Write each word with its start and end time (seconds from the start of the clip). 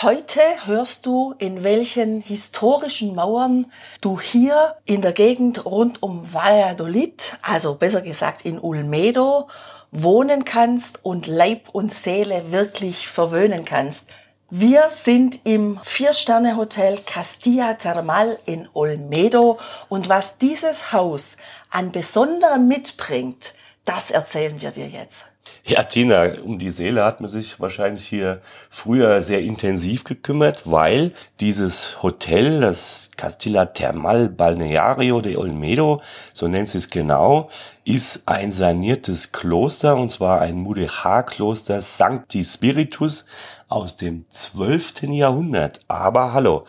Heute 0.00 0.40
hörst 0.64 1.04
du, 1.04 1.34
in 1.38 1.64
welchen 1.64 2.22
historischen 2.22 3.14
Mauern 3.14 3.70
du 4.00 4.18
hier 4.18 4.76
in 4.86 5.02
der 5.02 5.12
Gegend 5.12 5.66
rund 5.66 6.02
um 6.02 6.32
Valladolid, 6.32 7.36
also 7.42 7.74
besser 7.74 8.00
gesagt 8.00 8.46
in 8.46 8.58
Ulmedo, 8.58 9.48
wohnen 9.90 10.46
kannst 10.46 11.04
und 11.04 11.26
Leib 11.26 11.68
und 11.72 11.92
Seele 11.92 12.50
wirklich 12.50 13.06
verwöhnen 13.06 13.66
kannst. 13.66 14.08
Wir 14.48 14.88
sind 14.88 15.44
im 15.44 15.78
Vier-Sterne-Hotel 15.82 16.98
Castilla 17.04 17.74
Termal 17.74 18.38
in 18.46 18.68
Olmedo 18.72 19.58
und 19.90 20.08
was 20.08 20.38
dieses 20.38 20.94
Haus 20.94 21.36
an 21.70 21.92
Besonderem 21.92 22.66
mitbringt, 22.66 23.54
das 23.84 24.10
erzählen 24.10 24.58
wir 24.62 24.70
dir 24.70 24.88
jetzt. 24.88 25.31
Ja, 25.64 25.84
Tina, 25.84 26.40
um 26.42 26.58
die 26.58 26.72
Seele 26.72 27.04
hat 27.04 27.20
man 27.20 27.30
sich 27.30 27.60
wahrscheinlich 27.60 28.04
hier 28.04 28.40
früher 28.68 29.22
sehr 29.22 29.42
intensiv 29.42 30.02
gekümmert, 30.02 30.68
weil 30.68 31.12
dieses 31.38 32.02
Hotel, 32.02 32.60
das 32.60 33.10
Castilla 33.16 33.66
Termal 33.66 34.28
Balneario 34.28 35.20
de 35.20 35.36
Olmedo, 35.36 36.02
so 36.34 36.48
nennt 36.48 36.68
sie 36.68 36.78
es 36.78 36.90
genau, 36.90 37.48
ist 37.84 38.24
ein 38.26 38.50
saniertes 38.50 39.30
Kloster, 39.30 39.94
und 39.94 40.10
zwar 40.10 40.40
ein 40.40 40.56
Mudéjar-Kloster 40.56 41.80
Sancti 41.80 42.42
Spiritus 42.42 43.24
aus 43.68 43.96
dem 43.96 44.24
12. 44.30 45.04
Jahrhundert. 45.10 45.78
Aber 45.86 46.32
hallo. 46.32 46.64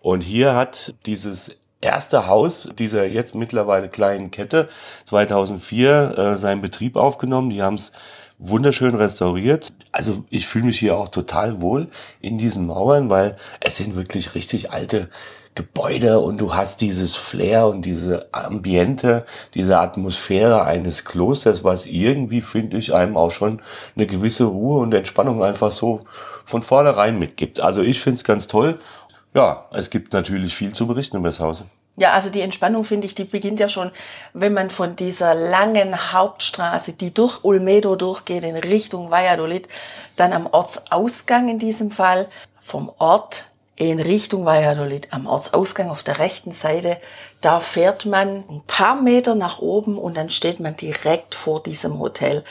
Und 0.00 0.22
hier 0.22 0.54
hat 0.54 0.94
dieses 1.04 1.54
erste 1.82 2.26
Haus 2.26 2.66
dieser 2.78 3.06
jetzt 3.06 3.34
mittlerweile 3.34 3.90
kleinen 3.90 4.30
Kette 4.30 4.70
2004 5.04 6.18
äh, 6.18 6.36
seinen 6.36 6.62
Betrieb 6.62 6.96
aufgenommen. 6.96 7.50
Die 7.50 7.62
haben 7.62 7.74
es 7.74 7.92
wunderschön 8.38 8.94
restauriert. 8.94 9.68
Also 9.92 10.24
ich 10.30 10.46
fühle 10.46 10.66
mich 10.66 10.78
hier 10.78 10.96
auch 10.96 11.08
total 11.08 11.60
wohl 11.60 11.88
in 12.20 12.38
diesen 12.38 12.66
Mauern, 12.66 13.10
weil 13.10 13.36
es 13.60 13.76
sind 13.76 13.96
wirklich 13.96 14.34
richtig 14.34 14.70
alte 14.70 15.08
Gebäude 15.54 16.20
und 16.20 16.40
du 16.40 16.54
hast 16.54 16.80
dieses 16.82 17.16
Flair 17.16 17.66
und 17.66 17.82
diese 17.82 18.28
Ambiente, 18.32 19.26
diese 19.54 19.80
Atmosphäre 19.80 20.64
eines 20.64 21.04
Klosters, 21.04 21.64
was 21.64 21.86
irgendwie, 21.86 22.42
finde 22.42 22.78
ich, 22.78 22.94
einem 22.94 23.16
auch 23.16 23.32
schon 23.32 23.60
eine 23.96 24.06
gewisse 24.06 24.44
Ruhe 24.44 24.78
und 24.78 24.94
Entspannung 24.94 25.42
einfach 25.42 25.72
so 25.72 26.02
von 26.44 26.62
vornherein 26.62 27.18
mitgibt. 27.18 27.58
Also 27.60 27.82
ich 27.82 27.98
finde 27.98 28.18
es 28.18 28.24
ganz 28.24 28.46
toll. 28.46 28.78
Ja, 29.34 29.66
es 29.72 29.90
gibt 29.90 30.12
natürlich 30.12 30.54
viel 30.54 30.72
zu 30.72 30.86
berichten 30.86 31.16
über 31.16 31.28
das 31.28 31.40
Haus. 31.40 31.64
Ja, 31.98 32.12
also 32.12 32.30
die 32.30 32.42
Entspannung 32.42 32.84
finde 32.84 33.08
ich, 33.08 33.16
die 33.16 33.24
beginnt 33.24 33.58
ja 33.58 33.68
schon, 33.68 33.90
wenn 34.32 34.54
man 34.54 34.70
von 34.70 34.94
dieser 34.94 35.34
langen 35.34 36.12
Hauptstraße, 36.12 36.92
die 36.92 37.12
durch 37.12 37.42
Olmedo 37.42 37.96
durchgeht 37.96 38.44
in 38.44 38.56
Richtung 38.56 39.10
Valladolid, 39.10 39.68
dann 40.14 40.32
am 40.32 40.46
Ortsausgang 40.46 41.48
in 41.48 41.58
diesem 41.58 41.90
Fall 41.90 42.28
vom 42.62 42.92
Ort 42.98 43.46
in 43.74 43.98
Richtung 43.98 44.44
Valladolid 44.44 45.08
am 45.12 45.26
Ortsausgang 45.26 45.90
auf 45.90 46.04
der 46.04 46.20
rechten 46.20 46.52
Seite, 46.52 46.98
da 47.40 47.58
fährt 47.58 48.06
man 48.06 48.44
ein 48.48 48.62
paar 48.66 49.00
Meter 49.00 49.34
nach 49.34 49.58
oben 49.58 49.98
und 49.98 50.16
dann 50.16 50.30
steht 50.30 50.60
man 50.60 50.76
direkt 50.76 51.34
vor 51.34 51.62
diesem 51.62 51.98
Hotel. 51.98 52.44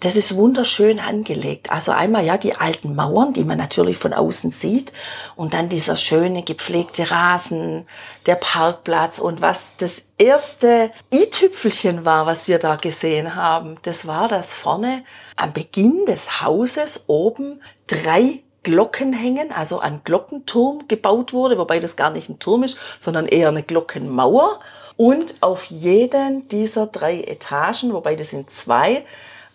Das 0.00 0.14
ist 0.14 0.36
wunderschön 0.36 1.00
angelegt. 1.00 1.72
Also 1.72 1.90
einmal 1.90 2.24
ja 2.24 2.38
die 2.38 2.54
alten 2.54 2.94
Mauern, 2.94 3.32
die 3.32 3.42
man 3.42 3.58
natürlich 3.58 3.96
von 3.96 4.12
außen 4.12 4.52
sieht 4.52 4.92
und 5.34 5.54
dann 5.54 5.68
dieser 5.68 5.96
schöne 5.96 6.44
gepflegte 6.44 7.10
Rasen, 7.10 7.84
der 8.26 8.36
Parkplatz 8.36 9.18
und 9.18 9.42
was 9.42 9.72
das 9.78 10.04
erste 10.16 10.92
i-Tüpfelchen 11.12 12.04
war, 12.04 12.26
was 12.26 12.46
wir 12.46 12.60
da 12.60 12.76
gesehen 12.76 13.34
haben, 13.34 13.76
das 13.82 14.06
war, 14.06 14.28
dass 14.28 14.52
vorne 14.52 15.02
am 15.34 15.52
Beginn 15.52 16.06
des 16.06 16.42
Hauses 16.42 17.04
oben 17.08 17.60
drei 17.88 18.40
Glocken 18.62 19.12
hängen, 19.12 19.50
also 19.50 19.80
ein 19.80 20.02
Glockenturm 20.04 20.86
gebaut 20.86 21.32
wurde, 21.32 21.58
wobei 21.58 21.80
das 21.80 21.96
gar 21.96 22.10
nicht 22.10 22.28
ein 22.28 22.38
Turm 22.38 22.62
ist, 22.62 22.78
sondern 23.00 23.26
eher 23.26 23.48
eine 23.48 23.62
Glockenmauer. 23.62 24.60
Und 24.96 25.36
auf 25.40 25.64
jeden 25.66 26.48
dieser 26.48 26.86
drei 26.86 27.22
Etagen, 27.22 27.92
wobei 27.92 28.14
das 28.14 28.30
sind 28.30 28.50
zwei, 28.50 29.04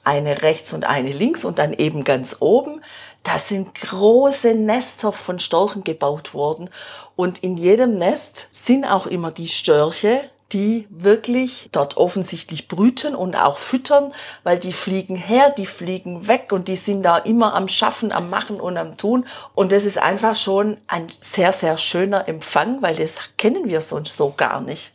eine 0.03 0.41
rechts 0.41 0.73
und 0.73 0.85
eine 0.85 1.11
links 1.11 1.45
und 1.45 1.59
dann 1.59 1.73
eben 1.73 2.03
ganz 2.03 2.37
oben. 2.39 2.81
Da 3.23 3.39
sind 3.39 3.73
große 3.75 4.53
Nester 4.53 5.11
von 5.11 5.39
Storchen 5.39 5.83
gebaut 5.83 6.33
worden 6.33 6.69
und 7.15 7.43
in 7.43 7.57
jedem 7.57 7.93
Nest 7.93 8.49
sind 8.51 8.85
auch 8.85 9.07
immer 9.07 9.31
die 9.31 9.47
Störche, 9.47 10.29
die 10.53 10.87
wirklich 10.89 11.69
dort 11.71 11.97
offensichtlich 11.97 12.67
brüten 12.67 13.15
und 13.15 13.35
auch 13.35 13.57
füttern, 13.57 14.13
weil 14.43 14.59
die 14.59 14.73
fliegen 14.73 15.15
her, 15.15 15.49
die 15.49 15.65
fliegen 15.65 16.27
weg 16.27 16.51
und 16.51 16.67
die 16.67 16.75
sind 16.75 17.03
da 17.03 17.17
immer 17.17 17.55
am 17.55 17.67
Schaffen, 17.67 18.11
am 18.11 18.29
Machen 18.29 18.59
und 18.59 18.77
am 18.77 18.95
Tun. 18.95 19.25
Und 19.55 19.71
das 19.71 19.85
ist 19.85 19.97
einfach 19.97 20.35
schon 20.35 20.77
ein 20.87 21.07
sehr, 21.09 21.53
sehr 21.53 21.77
schöner 21.77 22.27
Empfang, 22.27 22.81
weil 22.81 22.95
das 22.95 23.17
kennen 23.37 23.67
wir 23.67 23.81
sonst 23.81 24.15
so 24.15 24.33
gar 24.35 24.61
nicht. 24.61 24.91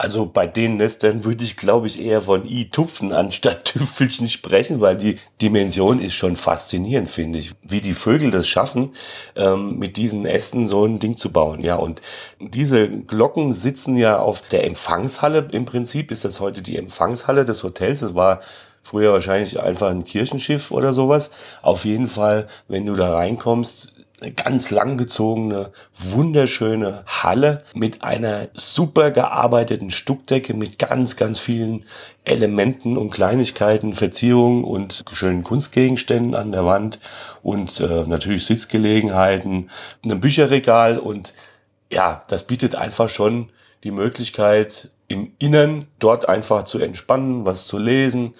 Also 0.00 0.26
bei 0.26 0.46
den 0.46 0.76
Nestern 0.76 1.24
würde 1.24 1.42
ich, 1.42 1.56
glaube 1.56 1.88
ich, 1.88 2.00
eher 2.00 2.22
von 2.22 2.48
I-Tupfen 2.48 3.12
anstatt 3.12 3.64
Tüpfelchen 3.72 4.28
sprechen, 4.28 4.80
weil 4.80 4.96
die 4.96 5.16
Dimension 5.42 5.98
ist 6.00 6.14
schon 6.14 6.36
faszinierend, 6.36 7.10
finde 7.10 7.40
ich. 7.40 7.54
Wie 7.62 7.80
die 7.80 7.94
Vögel 7.94 8.30
das 8.30 8.46
schaffen, 8.46 8.92
ähm, 9.34 9.76
mit 9.80 9.96
diesen 9.96 10.24
Ästen 10.24 10.68
so 10.68 10.84
ein 10.84 11.00
Ding 11.00 11.16
zu 11.16 11.32
bauen. 11.32 11.64
Ja, 11.64 11.74
und 11.74 12.00
diese 12.38 12.88
Glocken 12.88 13.52
sitzen 13.52 13.96
ja 13.96 14.20
auf 14.20 14.42
der 14.42 14.64
Empfangshalle. 14.64 15.48
Im 15.50 15.64
Prinzip 15.64 16.12
ist 16.12 16.24
das 16.24 16.38
heute 16.38 16.62
die 16.62 16.76
Empfangshalle 16.76 17.44
des 17.44 17.64
Hotels. 17.64 17.98
Das 17.98 18.14
war 18.14 18.40
früher 18.84 19.12
wahrscheinlich 19.12 19.60
einfach 19.60 19.90
ein 19.90 20.04
Kirchenschiff 20.04 20.70
oder 20.70 20.92
sowas. 20.92 21.30
Auf 21.60 21.84
jeden 21.84 22.06
Fall, 22.06 22.46
wenn 22.68 22.86
du 22.86 22.94
da 22.94 23.14
reinkommst, 23.14 23.97
ganz 24.36 24.70
langgezogene, 24.70 25.70
wunderschöne 25.94 27.04
Halle 27.06 27.64
mit 27.74 28.02
einer 28.02 28.48
super 28.54 29.10
gearbeiteten 29.10 29.90
Stuckdecke 29.90 30.54
mit 30.54 30.78
ganz, 30.78 31.16
ganz 31.16 31.38
vielen 31.38 31.84
Elementen 32.24 32.96
und 32.96 33.10
Kleinigkeiten, 33.10 33.94
Verzierungen 33.94 34.64
und 34.64 35.04
schönen 35.12 35.44
Kunstgegenständen 35.44 36.34
an 36.34 36.52
der 36.52 36.64
Wand 36.64 36.98
und 37.42 37.80
äh, 37.80 38.04
natürlich 38.06 38.46
Sitzgelegenheiten, 38.46 39.70
einem 40.02 40.20
Bücherregal 40.20 40.98
und 40.98 41.32
ja, 41.90 42.24
das 42.28 42.42
bietet 42.42 42.74
einfach 42.74 43.08
schon 43.08 43.50
die 43.84 43.92
Möglichkeit, 43.92 44.90
im 45.06 45.32
Innern 45.38 45.86
dort 45.98 46.28
einfach 46.28 46.64
zu 46.64 46.78
entspannen, 46.78 47.46
was 47.46 47.66
zu 47.66 47.78
lesen 47.78 48.34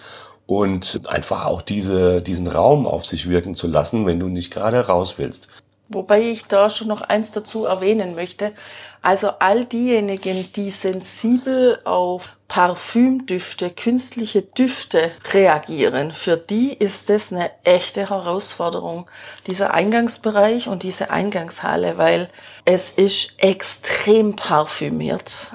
und 0.45 1.01
einfach 1.07 1.45
auch 1.45 1.61
diese, 1.61 2.21
diesen 2.21 2.47
Raum 2.47 2.85
auf 2.85 3.05
sich 3.05 3.29
wirken 3.29 3.55
zu 3.55 3.67
lassen, 3.67 4.05
wenn 4.05 4.19
du 4.19 4.27
nicht 4.27 4.51
gerade 4.51 4.85
raus 4.87 5.15
willst. 5.17 5.47
Wobei 5.89 6.21
ich 6.21 6.45
da 6.45 6.69
schon 6.69 6.87
noch 6.87 7.01
eins 7.01 7.31
dazu 7.31 7.65
erwähnen 7.65 8.13
möchte. 8.13 8.53
Also 9.01 9.29
all 9.39 9.65
diejenigen, 9.65 10.51
die 10.53 10.69
sensibel 10.69 11.79
auf 11.83 12.29
Parfümdüfte, 12.47 13.71
künstliche 13.71 14.41
Düfte 14.41 15.11
reagieren, 15.33 16.11
für 16.11 16.37
die 16.37 16.73
ist 16.73 17.09
das 17.09 17.31
eine 17.31 17.51
echte 17.63 18.09
Herausforderung, 18.09 19.07
dieser 19.47 19.73
Eingangsbereich 19.73 20.67
und 20.67 20.83
diese 20.83 21.11
Eingangshalle, 21.11 21.97
weil 21.97 22.29
es 22.65 22.91
ist 22.91 23.41
extrem 23.41 24.35
parfümiert. 24.35 25.53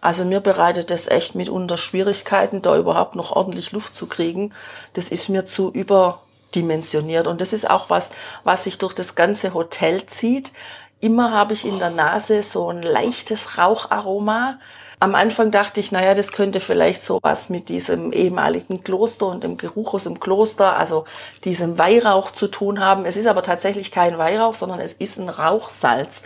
Also 0.00 0.24
mir 0.24 0.40
bereitet 0.40 0.90
es 0.90 1.06
echt 1.06 1.36
mitunter 1.36 1.76
Schwierigkeiten, 1.76 2.60
da 2.60 2.76
überhaupt 2.76 3.14
noch 3.14 3.30
ordentlich 3.30 3.70
Luft 3.70 3.94
zu 3.94 4.08
kriegen. 4.08 4.52
Das 4.94 5.10
ist 5.10 5.28
mir 5.28 5.44
zu 5.44 5.70
über 5.70 6.21
dimensioniert. 6.54 7.26
Und 7.26 7.40
das 7.40 7.52
ist 7.52 7.68
auch 7.68 7.90
was, 7.90 8.10
was 8.44 8.64
sich 8.64 8.78
durch 8.78 8.94
das 8.94 9.14
ganze 9.14 9.54
Hotel 9.54 10.06
zieht. 10.06 10.52
Immer 11.00 11.32
habe 11.32 11.52
ich 11.52 11.66
in 11.66 11.78
der 11.80 11.90
Nase 11.90 12.42
so 12.42 12.70
ein 12.70 12.82
leichtes 12.82 13.58
Raucharoma. 13.58 14.60
Am 15.00 15.16
Anfang 15.16 15.50
dachte 15.50 15.80
ich, 15.80 15.90
naja, 15.90 16.14
das 16.14 16.30
könnte 16.30 16.60
vielleicht 16.60 17.02
so 17.02 17.18
was 17.22 17.48
mit 17.48 17.68
diesem 17.68 18.12
ehemaligen 18.12 18.84
Kloster 18.84 19.26
und 19.26 19.42
dem 19.42 19.56
Geruch 19.56 19.94
aus 19.94 20.04
dem 20.04 20.20
Kloster, 20.20 20.76
also 20.76 21.04
diesem 21.42 21.76
Weihrauch 21.76 22.30
zu 22.30 22.46
tun 22.46 22.78
haben. 22.78 23.04
Es 23.04 23.16
ist 23.16 23.26
aber 23.26 23.42
tatsächlich 23.42 23.90
kein 23.90 24.16
Weihrauch, 24.16 24.54
sondern 24.54 24.78
es 24.78 24.92
ist 24.92 25.18
ein 25.18 25.28
Rauchsalz. 25.28 26.22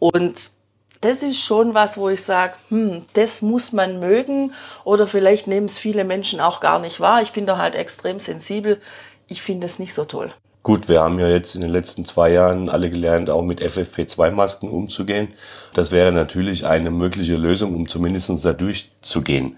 Und 0.00 0.50
das 1.02 1.22
ist 1.22 1.38
schon 1.40 1.74
was, 1.74 1.98
wo 1.98 2.08
ich 2.08 2.22
sage, 2.22 2.54
hm, 2.68 3.02
das 3.12 3.42
muss 3.42 3.72
man 3.72 4.00
mögen 4.00 4.54
oder 4.82 5.06
vielleicht 5.06 5.46
nehmen 5.46 5.66
es 5.66 5.78
viele 5.78 6.02
Menschen 6.02 6.40
auch 6.40 6.58
gar 6.58 6.80
nicht 6.80 6.98
wahr. 6.98 7.22
Ich 7.22 7.30
bin 7.30 7.46
da 7.46 7.58
halt 7.58 7.76
extrem 7.76 8.18
sensibel 8.18 8.80
ich 9.28 9.42
finde 9.42 9.66
es 9.66 9.78
nicht 9.78 9.94
so 9.94 10.04
toll. 10.04 10.32
Gut, 10.62 10.88
wir 10.88 11.00
haben 11.00 11.20
ja 11.20 11.28
jetzt 11.28 11.54
in 11.54 11.60
den 11.60 11.70
letzten 11.70 12.04
zwei 12.04 12.32
Jahren 12.32 12.68
alle 12.68 12.90
gelernt, 12.90 13.30
auch 13.30 13.42
mit 13.42 13.62
FFP2-Masken 13.62 14.68
umzugehen. 14.68 15.28
Das 15.74 15.92
wäre 15.92 16.10
natürlich 16.10 16.66
eine 16.66 16.90
mögliche 16.90 17.36
Lösung, 17.36 17.76
um 17.76 17.88
zumindest 17.88 18.44
da 18.44 18.52
durchzugehen. 18.52 19.56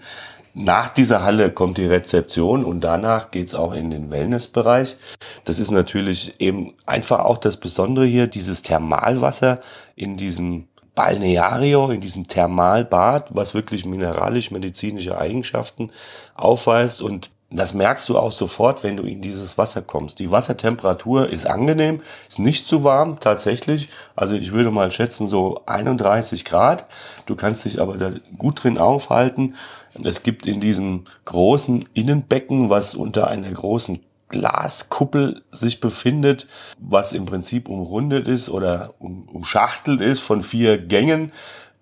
Nach 0.53 0.89
dieser 0.89 1.23
Halle 1.23 1.51
kommt 1.51 1.77
die 1.77 1.87
Rezeption 1.87 2.63
und 2.63 2.83
danach 2.83 3.31
geht's 3.31 3.55
auch 3.55 3.73
in 3.73 3.89
den 3.89 4.11
Wellnessbereich. 4.11 4.97
Das 5.45 5.57
ist 5.57 5.71
natürlich 5.71 6.39
eben 6.39 6.75
einfach 6.85 7.19
auch 7.19 7.37
das 7.37 7.57
Besondere 7.57 8.05
hier, 8.05 8.27
dieses 8.27 8.61
Thermalwasser 8.61 9.61
in 9.95 10.15
diesem 10.15 10.67
Balneario, 10.93 11.89
in 11.89 12.01
diesem 12.01 12.27
Thermalbad, 12.27 13.33
was 13.33 13.53
wirklich 13.53 13.85
mineralisch-medizinische 13.85 15.17
Eigenschaften 15.17 15.91
aufweist 16.35 17.01
und 17.01 17.31
das 17.51 17.73
merkst 17.73 18.07
du 18.09 18.17
auch 18.17 18.31
sofort, 18.31 18.83
wenn 18.83 18.97
du 18.97 19.03
in 19.03 19.21
dieses 19.21 19.57
Wasser 19.57 19.81
kommst. 19.81 20.19
Die 20.19 20.29
Wassertemperatur 20.29 21.29
ist 21.29 21.47
angenehm, 21.47 22.01
ist 22.27 22.37
nicht 22.37 22.67
zu 22.67 22.83
warm 22.83 23.19
tatsächlich. 23.19 23.89
Also 24.15 24.35
ich 24.35 24.51
würde 24.51 24.69
mal 24.69 24.91
schätzen 24.91 25.27
so 25.27 25.61
31 25.65 26.45
Grad. 26.45 26.85
Du 27.25 27.35
kannst 27.35 27.65
dich 27.65 27.81
aber 27.81 27.97
da 27.97 28.11
gut 28.37 28.63
drin 28.63 28.77
aufhalten. 28.77 29.55
Es 30.03 30.21
gibt 30.21 30.45
in 30.45 30.59
diesem 30.59 31.05
großen 31.25 31.85
Innenbecken, 31.95 32.69
was 32.69 32.93
unter 32.93 33.27
einer 33.27 33.49
großen 33.49 33.99
Glaskuppel 34.29 35.41
sich 35.51 35.79
befindet, 35.79 36.47
was 36.77 37.13
im 37.13 37.25
Prinzip 37.25 37.67
umrundet 37.67 38.27
ist 38.27 38.49
oder 38.49 38.93
um, 38.99 39.27
umschachtelt 39.27 40.01
ist 40.01 40.19
von 40.19 40.43
vier 40.43 40.77
Gängen. 40.77 41.31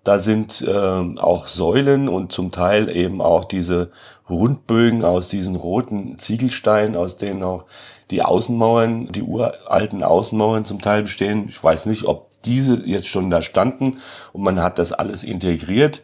Da 0.04 0.18
sind 0.18 0.62
äh, 0.62 0.70
auch 0.70 1.46
Säulen 1.46 2.08
und 2.08 2.32
zum 2.32 2.50
Teil 2.50 2.94
eben 2.94 3.20
auch 3.20 3.44
diese 3.44 3.90
Rundbögen 4.28 5.04
aus 5.04 5.28
diesen 5.28 5.56
roten 5.56 6.18
Ziegelsteinen, 6.18 6.96
aus 6.96 7.16
denen 7.16 7.42
auch 7.42 7.64
die 8.10 8.22
Außenmauern, 8.22 9.12
die 9.12 9.22
uralten 9.22 10.02
Außenmauern 10.02 10.64
zum 10.64 10.80
Teil 10.80 11.02
bestehen. 11.02 11.46
Ich 11.48 11.62
weiß 11.62 11.86
nicht, 11.86 12.04
ob 12.04 12.28
diese 12.44 12.86
jetzt 12.86 13.08
schon 13.08 13.30
da 13.30 13.42
standen 13.42 13.98
und 14.32 14.42
man 14.42 14.62
hat 14.62 14.78
das 14.78 14.92
alles 14.92 15.24
integriert, 15.24 16.02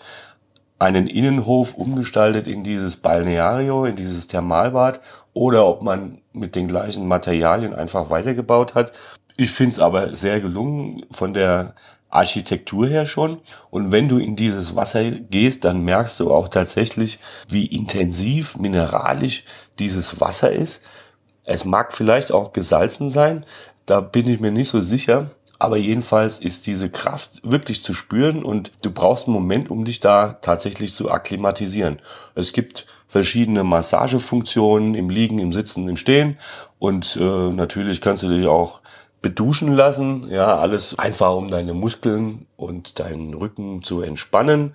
einen 0.79 1.06
Innenhof 1.06 1.75
umgestaltet 1.75 2.46
in 2.46 2.64
dieses 2.64 2.96
Balneario, 2.96 3.85
in 3.85 3.96
dieses 3.96 4.26
Thermalbad 4.26 5.00
oder 5.32 5.67
ob 5.67 5.82
man 5.82 6.20
mit 6.32 6.56
den 6.56 6.69
gleichen 6.69 7.06
Materialien 7.06 7.75
einfach 7.75 8.11
weitergebaut 8.11 8.75
hat. 8.75 8.93
Ich 9.37 9.50
finde 9.50 9.73
es 9.73 9.79
aber 9.79 10.14
sehr 10.14 10.41
gelungen 10.41 11.06
von 11.11 11.32
der 11.32 11.75
Architektur 12.14 12.87
her 12.87 13.06
schon. 13.06 13.40
Und 13.70 13.93
wenn 13.93 14.08
du 14.08 14.19
in 14.19 14.37
dieses 14.37 14.76
Wasser 14.76 15.11
gehst, 15.11 15.64
dann 15.64 15.82
merkst 15.82 16.20
du 16.20 16.31
auch 16.31 16.49
tatsächlich, 16.49 17.19
wie 17.49 17.66
intensiv 17.66 18.56
mineralisch 18.56 19.44
dieses 19.78 20.20
Wasser 20.20 20.52
ist. 20.52 20.82
Es 21.44 21.64
mag 21.64 21.93
vielleicht 21.93 22.32
auch 22.32 22.52
gesalzen 22.52 23.08
sein, 23.08 23.44
da 23.87 24.00
bin 24.00 24.28
ich 24.28 24.40
mir 24.40 24.50
nicht 24.50 24.69
so 24.69 24.81
sicher. 24.81 25.31
Aber 25.58 25.76
jedenfalls 25.76 26.40
ist 26.40 26.66
diese 26.66 26.90
Kraft 26.90 27.40
wirklich 27.43 27.82
zu 27.82 27.94
spüren 27.94 28.43
und 28.43 28.72
du 28.82 28.90
brauchst 28.90 29.26
einen 29.26 29.34
Moment, 29.34 29.70
um 29.70 29.84
dich 29.84 30.00
da 30.00 30.34
tatsächlich 30.43 30.93
zu 30.93 31.10
akklimatisieren. 31.10 32.02
Es 32.34 32.52
gibt 32.52 32.87
verschiedene 33.06 33.62
Massagefunktionen 33.62 34.94
im 34.94 35.08
Liegen, 35.08 35.38
im 35.38 35.52
Sitzen, 35.52 35.88
im 35.88 35.96
Stehen 35.96 36.38
und 36.78 37.17
äh, 37.17 37.50
natürlich 37.52 38.00
kannst 38.00 38.25
du 38.25 38.28
dich 38.28 38.46
auch 38.46 38.82
beduschen 39.25 39.73
lassen. 39.73 40.31
Ja, 40.31 40.59
alles 40.59 40.99
einfach, 40.99 41.35
um 41.35 41.49
deine 41.49 41.73
Muskeln 41.73 42.47
und 42.59 43.00
deinen 43.00 43.32
Rücken 43.32 43.82
zu 43.82 44.03
entspannen. 44.03 44.75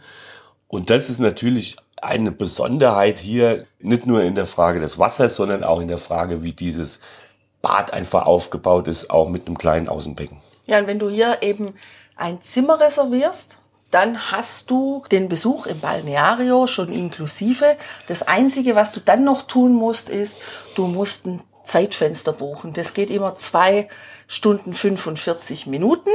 Und 0.68 0.90
das 0.90 1.12
ist 1.12 1.19
natürlich 1.19 1.78
eine 2.01 2.31
Besonderheit 2.31 3.19
hier, 3.19 3.68
nicht 3.80 4.07
nur 4.07 4.24
in 4.24 4.34
der 4.34 4.48
Frage 4.48 4.80
des 4.80 4.98
Wassers, 4.98 5.36
sondern 5.36 5.63
auch 5.63 5.80
in 5.80 5.88
der 5.88 6.00
Frage, 6.00 6.42
wie 6.42 6.54
dieses 6.54 7.00
Bad 7.62 7.94
einfach 7.94 8.25
aufgebaut 8.25 8.88
ist, 8.88 9.12
auch 9.12 9.30
mit 9.30 9.46
einem 9.46 9.57
kleinen 9.57 9.88
Außenbecken. 9.88 10.38
Ja, 10.66 10.80
und 10.80 10.88
wenn 10.88 10.98
du 10.98 11.10
hier 11.10 11.44
eben 11.44 11.75
ein 12.16 12.42
Zimmer 12.42 12.80
reservierst, 12.80 13.60
dann 13.92 14.31
hast 14.31 14.72
du 14.72 15.04
den 15.12 15.30
Besuch 15.30 15.68
im 15.68 15.80
Balneario 15.80 16.66
schon 16.66 16.92
inklusive. 16.92 17.78
Das 18.07 18.28
Einzige, 18.28 18.75
was 18.75 18.94
du 18.94 19.00
dann 19.00 19.24
noch 19.24 19.44
tun 19.44 19.74
musst, 19.74 20.10
ist, 20.10 20.42
du 20.75 20.88
musst 20.88 21.28
ein 21.28 21.42
Zeitfenster 21.63 22.34
buchen. 22.34 22.74
Das 22.74 22.95
geht 22.95 23.12
immer 23.12 23.36
zwei 23.36 23.88
Stunden 24.31 24.74
45 24.74 25.66
Minuten. 25.66 26.12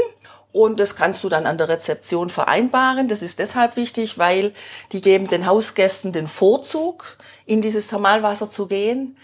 Und 0.53 0.79
das 0.79 0.95
kannst 0.95 1.25
du 1.25 1.29
dann 1.29 1.47
an 1.47 1.59
der 1.59 1.69
Rezeption 1.69 2.31
vereinbaren. 2.31 3.09
Das 3.09 3.23
ist 3.23 3.41
deshalb 3.41 3.75
wichtig, 3.75 4.19
weil 4.19 4.53
die 4.93 5.03
geben 5.03 5.27
den 5.27 5.47
Hausgästen 5.47 6.13
den 6.13 6.29
Vorzug, 6.29 7.19
in 7.45 7.61
dieses 7.61 7.89
Thermalwasser 7.89 8.49
zu 8.49 8.69
gehen 8.69 9.17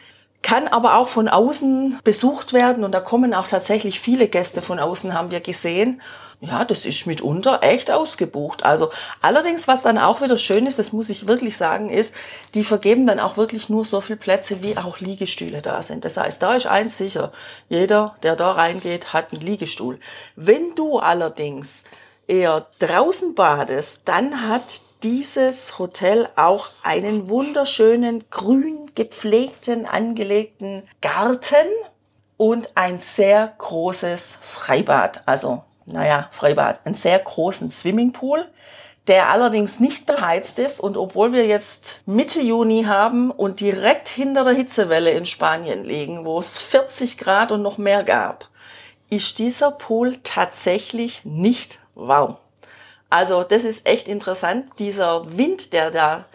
kann 0.42 0.68
aber 0.68 0.96
auch 0.96 1.08
von 1.08 1.28
außen 1.28 2.00
besucht 2.02 2.52
werden 2.52 2.84
und 2.84 2.92
da 2.92 3.00
kommen 3.00 3.34
auch 3.34 3.46
tatsächlich 3.46 4.00
viele 4.00 4.28
Gäste 4.28 4.62
von 4.62 4.78
außen, 4.78 5.12
haben 5.14 5.30
wir 5.30 5.40
gesehen. 5.40 6.00
Ja, 6.42 6.64
das 6.64 6.86
ist 6.86 7.06
mitunter 7.06 7.62
echt 7.62 7.90
ausgebucht. 7.90 8.62
Also 8.62 8.90
allerdings, 9.20 9.68
was 9.68 9.82
dann 9.82 9.98
auch 9.98 10.22
wieder 10.22 10.38
schön 10.38 10.66
ist, 10.66 10.78
das 10.78 10.90
muss 10.90 11.10
ich 11.10 11.28
wirklich 11.28 11.58
sagen, 11.58 11.90
ist, 11.90 12.14
die 12.54 12.64
vergeben 12.64 13.06
dann 13.06 13.20
auch 13.20 13.36
wirklich 13.36 13.68
nur 13.68 13.84
so 13.84 14.00
viel 14.00 14.16
Plätze, 14.16 14.62
wie 14.62 14.78
auch 14.78 15.00
Liegestühle 15.00 15.60
da 15.60 15.82
sind. 15.82 16.06
Das 16.06 16.16
heißt, 16.16 16.42
da 16.42 16.54
ist 16.54 16.66
eins 16.66 16.96
sicher. 16.96 17.30
Jeder, 17.68 18.14
der 18.22 18.36
da 18.36 18.52
reingeht, 18.52 19.12
hat 19.12 19.32
einen 19.32 19.42
Liegestuhl. 19.42 20.00
Wenn 20.34 20.74
du 20.74 20.98
allerdings 20.98 21.84
eher 22.26 22.66
draußen 22.78 23.34
badest, 23.34 24.08
dann 24.08 24.48
hat 24.48 24.80
dieses 25.02 25.78
Hotel 25.78 26.26
auch 26.36 26.70
einen 26.82 27.28
wunderschönen, 27.28 28.24
grün 28.30 28.90
gepflegten, 28.94 29.84
angelegten 29.84 30.84
Garten 31.02 31.68
und 32.38 32.70
ein 32.76 32.98
sehr 32.98 33.52
großes 33.58 34.38
Freibad. 34.40 35.22
Also, 35.26 35.64
naja, 35.86 36.28
Freibad, 36.30 36.80
einen 36.84 36.94
sehr 36.94 37.18
großen 37.18 37.70
Swimmingpool, 37.70 38.46
der 39.06 39.28
allerdings 39.28 39.80
nicht 39.80 40.06
beheizt 40.06 40.58
ist. 40.58 40.80
Und 40.80 40.96
obwohl 40.96 41.32
wir 41.32 41.46
jetzt 41.46 42.02
Mitte 42.06 42.40
Juni 42.40 42.84
haben 42.84 43.30
und 43.30 43.60
direkt 43.60 44.08
hinter 44.08 44.44
der 44.44 44.52
Hitzewelle 44.54 45.10
in 45.10 45.26
Spanien 45.26 45.84
liegen, 45.84 46.24
wo 46.24 46.38
es 46.38 46.58
40 46.58 47.18
Grad 47.18 47.52
und 47.52 47.62
noch 47.62 47.78
mehr 47.78 48.04
gab, 48.04 48.48
ist 49.08 49.38
dieser 49.38 49.72
Pool 49.72 50.16
tatsächlich 50.22 51.24
nicht 51.24 51.80
warm. 51.94 52.36
Also 53.08 53.42
das 53.42 53.64
ist 53.64 53.88
echt 53.88 54.06
interessant. 54.06 54.70
Dieser 54.78 55.36
Wind, 55.36 55.72
der 55.72 55.90
da 55.90 56.26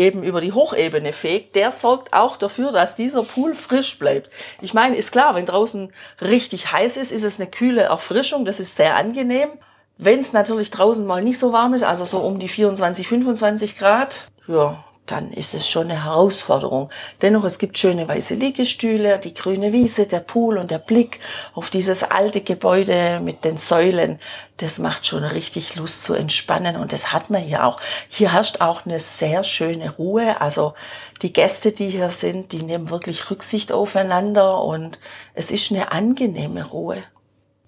eben 0.00 0.22
über 0.24 0.40
die 0.40 0.52
Hochebene 0.52 1.12
fegt, 1.12 1.54
der 1.54 1.72
sorgt 1.72 2.12
auch 2.12 2.36
dafür, 2.36 2.72
dass 2.72 2.94
dieser 2.94 3.22
Pool 3.22 3.54
frisch 3.54 3.98
bleibt. 3.98 4.30
Ich 4.60 4.74
meine, 4.74 4.96
ist 4.96 5.12
klar, 5.12 5.34
wenn 5.34 5.46
draußen 5.46 5.92
richtig 6.20 6.72
heiß 6.72 6.96
ist, 6.96 7.12
ist 7.12 7.22
es 7.22 7.38
eine 7.38 7.50
kühle 7.50 7.82
Erfrischung, 7.82 8.44
das 8.44 8.58
ist 8.58 8.76
sehr 8.76 8.96
angenehm. 8.96 9.50
Wenn 9.98 10.20
es 10.20 10.32
natürlich 10.32 10.70
draußen 10.70 11.06
mal 11.06 11.22
nicht 11.22 11.38
so 11.38 11.52
warm 11.52 11.74
ist, 11.74 11.82
also 11.82 12.06
so 12.06 12.18
um 12.20 12.38
die 12.38 12.48
24, 12.48 13.06
25 13.06 13.78
Grad, 13.78 14.28
ja, 14.48 14.82
dann 15.06 15.32
ist 15.32 15.54
es 15.54 15.68
schon 15.68 15.90
eine 15.90 16.04
Herausforderung. 16.04 16.90
Dennoch, 17.20 17.44
es 17.44 17.58
gibt 17.58 17.78
schöne 17.78 18.06
weiße 18.06 18.34
Liegestühle, 18.34 19.18
die 19.18 19.34
grüne 19.34 19.72
Wiese, 19.72 20.06
der 20.06 20.20
Pool 20.20 20.58
und 20.58 20.70
der 20.70 20.78
Blick 20.78 21.20
auf 21.54 21.70
dieses 21.70 22.04
alte 22.04 22.40
Gebäude 22.40 23.20
mit 23.20 23.44
den 23.44 23.56
Säulen. 23.56 24.20
Das 24.58 24.78
macht 24.78 25.06
schon 25.06 25.24
richtig 25.24 25.76
Lust 25.76 26.04
zu 26.04 26.14
entspannen 26.14 26.76
und 26.76 26.92
das 26.92 27.12
hat 27.12 27.30
man 27.30 27.42
hier 27.42 27.64
auch. 27.64 27.80
Hier 28.08 28.32
herrscht 28.32 28.60
auch 28.60 28.86
eine 28.86 29.00
sehr 29.00 29.42
schöne 29.42 29.90
Ruhe. 29.90 30.40
Also 30.40 30.74
die 31.22 31.32
Gäste, 31.32 31.72
die 31.72 31.88
hier 31.88 32.10
sind, 32.10 32.52
die 32.52 32.62
nehmen 32.62 32.90
wirklich 32.90 33.30
Rücksicht 33.30 33.72
aufeinander 33.72 34.62
und 34.62 35.00
es 35.34 35.50
ist 35.50 35.72
eine 35.72 35.92
angenehme 35.92 36.64
Ruhe. 36.64 37.02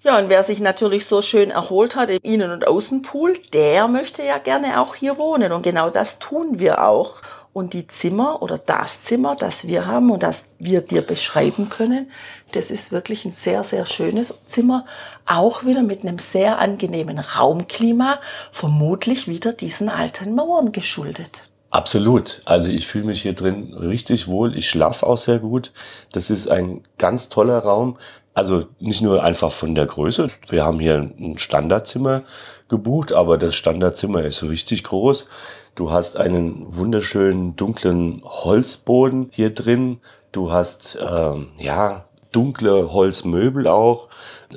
Ja, 0.05 0.19
und 0.19 0.29
wer 0.29 0.43
sich 0.43 0.61
natürlich 0.61 1.07
so 1.07 1.23
schön 1.23 1.51
erholt 1.51 1.95
hat 1.95 2.11
im 2.11 2.19
Innen- 2.23 2.51
und 2.51 2.67
Außenpool, 2.67 3.39
der 3.53 3.87
möchte 3.87 4.25
ja 4.25 4.39
gerne 4.39 4.81
auch 4.81 4.97
hier 4.97 5.17
wohnen. 5.17 5.53
Und 5.53 5.63
genau 5.63 5.91
das 5.91 6.19
tun 6.19 6.59
wir 6.59 6.85
auch. 6.85 7.23
Und 7.53 7.73
die 7.73 7.87
Zimmer 7.87 8.43
oder 8.43 8.59
das 8.59 9.03
Zimmer, 9.03 9.37
das 9.37 9.69
wir 9.69 9.87
haben 9.87 10.11
und 10.11 10.23
das 10.25 10.55
wir 10.59 10.81
dir 10.81 11.03
beschreiben 11.03 11.69
können, 11.69 12.11
das 12.53 12.71
ist 12.71 12.91
wirklich 12.91 13.25
ein 13.27 13.33
sehr, 13.33 13.63
sehr 13.63 13.87
schönes 13.87 14.41
Zimmer. 14.47 14.87
Auch 15.27 15.65
wieder 15.65 15.83
mit 15.83 16.03
einem 16.03 16.19
sehr 16.19 16.59
angenehmen 16.59 17.21
Raumklima, 17.21 18.19
vermutlich 18.51 19.29
wieder 19.29 19.53
diesen 19.53 19.89
alten 19.89 20.35
Mauern 20.35 20.73
geschuldet. 20.73 21.45
Absolut. 21.73 22.43
Also 22.45 22.69
ich 22.69 22.87
fühle 22.87 23.05
mich 23.05 23.23
hier 23.23 23.35
drin 23.35 23.73
richtig 23.73 24.29
wohl. 24.29 24.57
Ich 24.57 24.69
schlafe 24.69 25.07
auch 25.07 25.17
sehr 25.17 25.39
gut. 25.39 25.73
Das 26.13 26.29
ist 26.29 26.49
ein 26.51 26.85
ganz 26.99 27.31
toller 27.31 27.61
Raum. 27.61 27.97
Also 28.35 28.65
nicht 28.81 29.03
nur 29.03 29.23
einfach 29.23 29.53
von 29.53 29.75
der 29.75 29.87
Größe. 29.87 30.29
Wir 30.49 30.65
haben 30.65 30.81
hier 30.81 30.97
ein 30.97 31.37
Standardzimmer 31.39 32.23
gebucht, 32.69 33.13
aber 33.13 33.37
das 33.37 33.55
Standardzimmer 33.55 34.23
ist 34.23 34.43
richtig 34.43 34.85
groß. 34.85 35.27
Du 35.75 35.91
hast 35.91 36.17
einen 36.17 36.65
wunderschönen 36.69 37.57
dunklen 37.57 38.23
Holzboden 38.25 39.29
hier 39.33 39.51
drin. 39.55 40.01
Du 40.33 40.51
hast 40.51 40.99
ähm, 41.01 41.49
ja 41.59 42.07
dunkle 42.33 42.93
Holzmöbel 42.93 43.67
auch, 43.67 44.09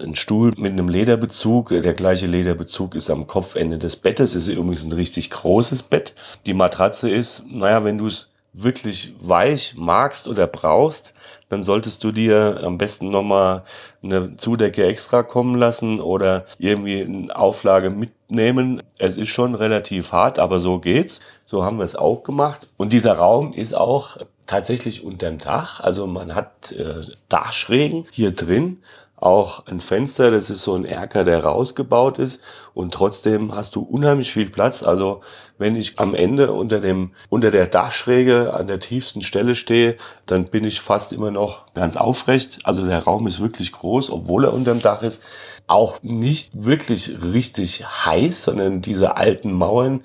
ein 0.01 0.15
Stuhl 0.15 0.51
mit 0.57 0.71
einem 0.71 0.87
Lederbezug. 0.87 1.69
Der 1.69 1.93
gleiche 1.93 2.25
Lederbezug 2.25 2.95
ist 2.95 3.09
am 3.09 3.27
Kopfende 3.27 3.77
des 3.77 3.97
Bettes. 3.97 4.35
Es 4.35 4.47
ist 4.47 4.55
übrigens 4.55 4.83
ein 4.83 4.91
richtig 4.93 5.29
großes 5.29 5.83
Bett. 5.83 6.13
Die 6.45 6.53
Matratze 6.53 7.09
ist, 7.09 7.43
naja, 7.49 7.83
wenn 7.83 7.97
du 7.97 8.07
es 8.07 8.31
wirklich 8.55 9.13
weich 9.19 9.75
magst 9.77 10.27
oder 10.27 10.47
brauchst, 10.47 11.13
dann 11.49 11.61
solltest 11.61 12.03
du 12.03 12.11
dir 12.11 12.61
am 12.63 12.77
besten 12.77 13.11
nochmal 13.11 13.63
eine 14.01 14.35
Zudecke 14.37 14.85
extra 14.85 15.23
kommen 15.23 15.55
lassen 15.55 15.99
oder 15.99 16.45
irgendwie 16.57 17.01
eine 17.03 17.35
Auflage 17.35 17.89
mitnehmen. 17.89 18.81
Es 18.97 19.17
ist 19.17 19.29
schon 19.29 19.53
relativ 19.53 20.11
hart, 20.11 20.39
aber 20.39 20.59
so 20.59 20.79
geht's. 20.79 21.19
So 21.45 21.63
haben 21.63 21.77
wir 21.77 21.85
es 21.85 21.95
auch 21.95 22.23
gemacht. 22.23 22.67
Und 22.77 22.93
dieser 22.93 23.13
Raum 23.13 23.53
ist 23.53 23.75
auch 23.75 24.17
tatsächlich 24.47 25.03
unterm 25.03 25.37
Dach. 25.37 25.81
Also 25.81 26.07
man 26.07 26.33
hat 26.33 26.71
äh, 26.71 27.01
Dachschrägen 27.29 28.07
hier 28.11 28.31
drin 28.31 28.81
auch 29.25 29.65
ein 29.65 29.79
Fenster, 29.79 30.29
das 30.29 30.51
ist 30.51 30.61
so 30.61 30.75
ein 30.75 30.85
Erker, 30.85 31.23
der 31.23 31.43
rausgebaut 31.43 32.19
ist 32.19 32.39
und 32.75 32.93
trotzdem 32.93 33.55
hast 33.55 33.75
du 33.75 33.81
unheimlich 33.81 34.31
viel 34.31 34.51
Platz. 34.51 34.83
Also 34.83 35.21
wenn 35.57 35.75
ich 35.75 35.99
am 35.99 36.13
Ende 36.13 36.51
unter 36.51 36.79
dem, 36.79 37.11
unter 37.29 37.49
der 37.49 37.65
Dachschräge 37.65 38.53
an 38.53 38.67
der 38.67 38.79
tiefsten 38.79 39.23
Stelle 39.23 39.55
stehe, 39.55 39.97
dann 40.27 40.45
bin 40.45 40.63
ich 40.63 40.79
fast 40.79 41.11
immer 41.11 41.31
noch 41.31 41.73
ganz 41.73 41.97
aufrecht. 41.97 42.59
Also 42.65 42.85
der 42.85 43.03
Raum 43.03 43.25
ist 43.25 43.39
wirklich 43.39 43.71
groß, 43.71 44.11
obwohl 44.11 44.43
er 44.43 44.53
unterm 44.53 44.81
Dach 44.81 45.01
ist. 45.01 45.23
Auch 45.65 46.03
nicht 46.03 46.51
wirklich 46.53 47.11
richtig 47.23 47.83
heiß, 47.83 48.43
sondern 48.43 48.81
diese 48.81 49.17
alten 49.17 49.53
Mauern 49.53 50.03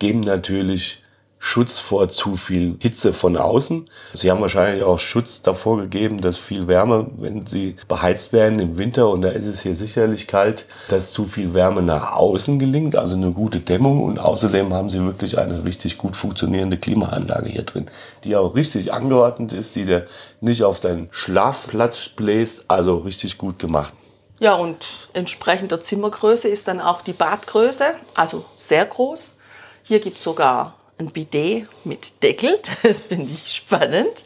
geben 0.00 0.20
natürlich 0.20 1.04
Schutz 1.38 1.78
vor 1.78 2.08
zu 2.08 2.36
viel 2.36 2.76
Hitze 2.80 3.12
von 3.12 3.36
außen. 3.36 3.88
Sie 4.14 4.30
haben 4.30 4.40
wahrscheinlich 4.40 4.82
auch 4.82 4.98
Schutz 4.98 5.42
davor 5.42 5.76
gegeben, 5.76 6.20
dass 6.20 6.38
viel 6.38 6.66
Wärme, 6.66 7.08
wenn 7.18 7.46
sie 7.46 7.76
beheizt 7.88 8.32
werden 8.32 8.58
im 8.58 8.78
Winter, 8.78 9.08
und 9.10 9.22
da 9.22 9.28
ist 9.28 9.44
es 9.44 9.60
hier 9.60 9.74
sicherlich 9.74 10.26
kalt, 10.26 10.66
dass 10.88 11.12
zu 11.12 11.24
viel 11.24 11.54
Wärme 11.54 11.82
nach 11.82 12.12
außen 12.12 12.58
gelingt, 12.58 12.96
also 12.96 13.16
eine 13.16 13.32
gute 13.32 13.60
Dämmung. 13.60 14.02
Und 14.02 14.18
außerdem 14.18 14.72
haben 14.72 14.90
sie 14.90 15.04
wirklich 15.04 15.38
eine 15.38 15.64
richtig 15.64 15.98
gut 15.98 16.16
funktionierende 16.16 16.78
Klimaanlage 16.78 17.50
hier 17.50 17.64
drin, 17.64 17.86
die 18.24 18.34
auch 18.34 18.54
richtig 18.54 18.92
angeordnet 18.92 19.52
ist, 19.52 19.76
die 19.76 19.84
dir 19.84 20.06
nicht 20.40 20.64
auf 20.64 20.80
deinen 20.80 21.08
Schlafplatz 21.10 22.08
bläst, 22.08 22.64
also 22.68 22.96
richtig 22.98 23.38
gut 23.38 23.58
gemacht. 23.58 23.94
Ja, 24.38 24.54
und 24.54 25.08
entsprechend 25.12 25.70
der 25.70 25.80
Zimmergröße 25.80 26.48
ist 26.48 26.68
dann 26.68 26.80
auch 26.80 27.00
die 27.02 27.14
Badgröße, 27.14 27.94
also 28.14 28.44
sehr 28.56 28.84
groß. 28.84 29.34
Hier 29.82 30.00
gibt 30.00 30.18
es 30.18 30.24
sogar 30.24 30.75
ein 30.98 31.08
Bidet 31.08 31.68
mit 31.84 32.22
Deckel. 32.22 32.58
Das 32.82 33.02
finde 33.02 33.32
ich 33.32 33.54
spannend. 33.54 34.24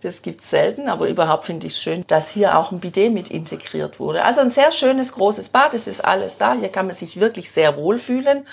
Das 0.00 0.22
gibt 0.22 0.42
es 0.42 0.50
selten, 0.50 0.88
aber 0.88 1.08
überhaupt 1.08 1.44
finde 1.44 1.66
ich 1.66 1.72
es 1.72 1.82
schön, 1.82 2.04
dass 2.06 2.30
hier 2.30 2.56
auch 2.56 2.70
ein 2.70 2.78
Bidet 2.78 3.12
mit 3.12 3.30
integriert 3.30 3.98
wurde. 3.98 4.24
Also 4.24 4.40
ein 4.40 4.50
sehr 4.50 4.70
schönes, 4.70 5.12
großes 5.12 5.48
Bad, 5.48 5.74
es 5.74 5.88
ist 5.88 6.04
alles 6.04 6.38
da. 6.38 6.54
Hier 6.54 6.68
kann 6.68 6.86
man 6.86 6.94
sich 6.94 7.18
wirklich 7.18 7.50
sehr 7.50 7.76
wohl 7.76 7.98
fühlen. 7.98 8.46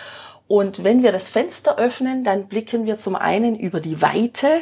Und 0.48 0.84
wenn 0.84 1.04
wir 1.04 1.12
das 1.12 1.30
Fenster 1.30 1.78
öffnen, 1.78 2.24
dann 2.24 2.48
blicken 2.48 2.86
wir 2.86 2.98
zum 2.98 3.16
einen 3.16 3.56
über 3.56 3.80
die 3.80 4.02
Weite 4.02 4.62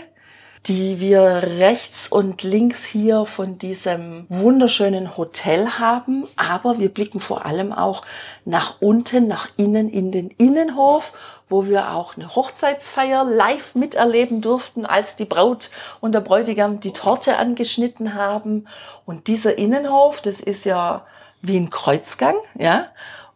die 0.67 1.01
wir 1.01 1.21
rechts 1.21 2.07
und 2.07 2.41
links 2.43 2.85
hier 2.85 3.25
von 3.25 3.57
diesem 3.57 4.25
wunderschönen 4.29 5.17
Hotel 5.17 5.67
haben. 5.67 6.25
Aber 6.37 6.79
wir 6.79 6.89
blicken 6.89 7.19
vor 7.19 7.45
allem 7.45 7.73
auch 7.73 8.03
nach 8.45 8.81
unten, 8.81 9.27
nach 9.27 9.49
innen 9.57 9.89
in 9.89 10.11
den 10.11 10.29
Innenhof, 10.29 11.42
wo 11.53 11.67
wir 11.67 11.91
auch 11.91 12.17
eine 12.17 12.35
Hochzeitsfeier 12.35 13.23
live 13.23 13.75
miterleben 13.75 14.41
durften, 14.41 14.87
als 14.87 15.15
die 15.15 15.25
Braut 15.25 15.69
und 16.01 16.15
der 16.15 16.21
Bräutigam 16.21 16.79
die 16.79 16.93
Torte 16.93 17.37
angeschnitten 17.37 18.15
haben. 18.15 18.67
Und 19.05 19.27
dieser 19.27 19.59
Innenhof, 19.59 20.19
das 20.19 20.41
ist 20.41 20.65
ja 20.65 21.05
wie 21.43 21.57
ein 21.57 21.69
Kreuzgang, 21.69 22.35
ja. 22.57 22.87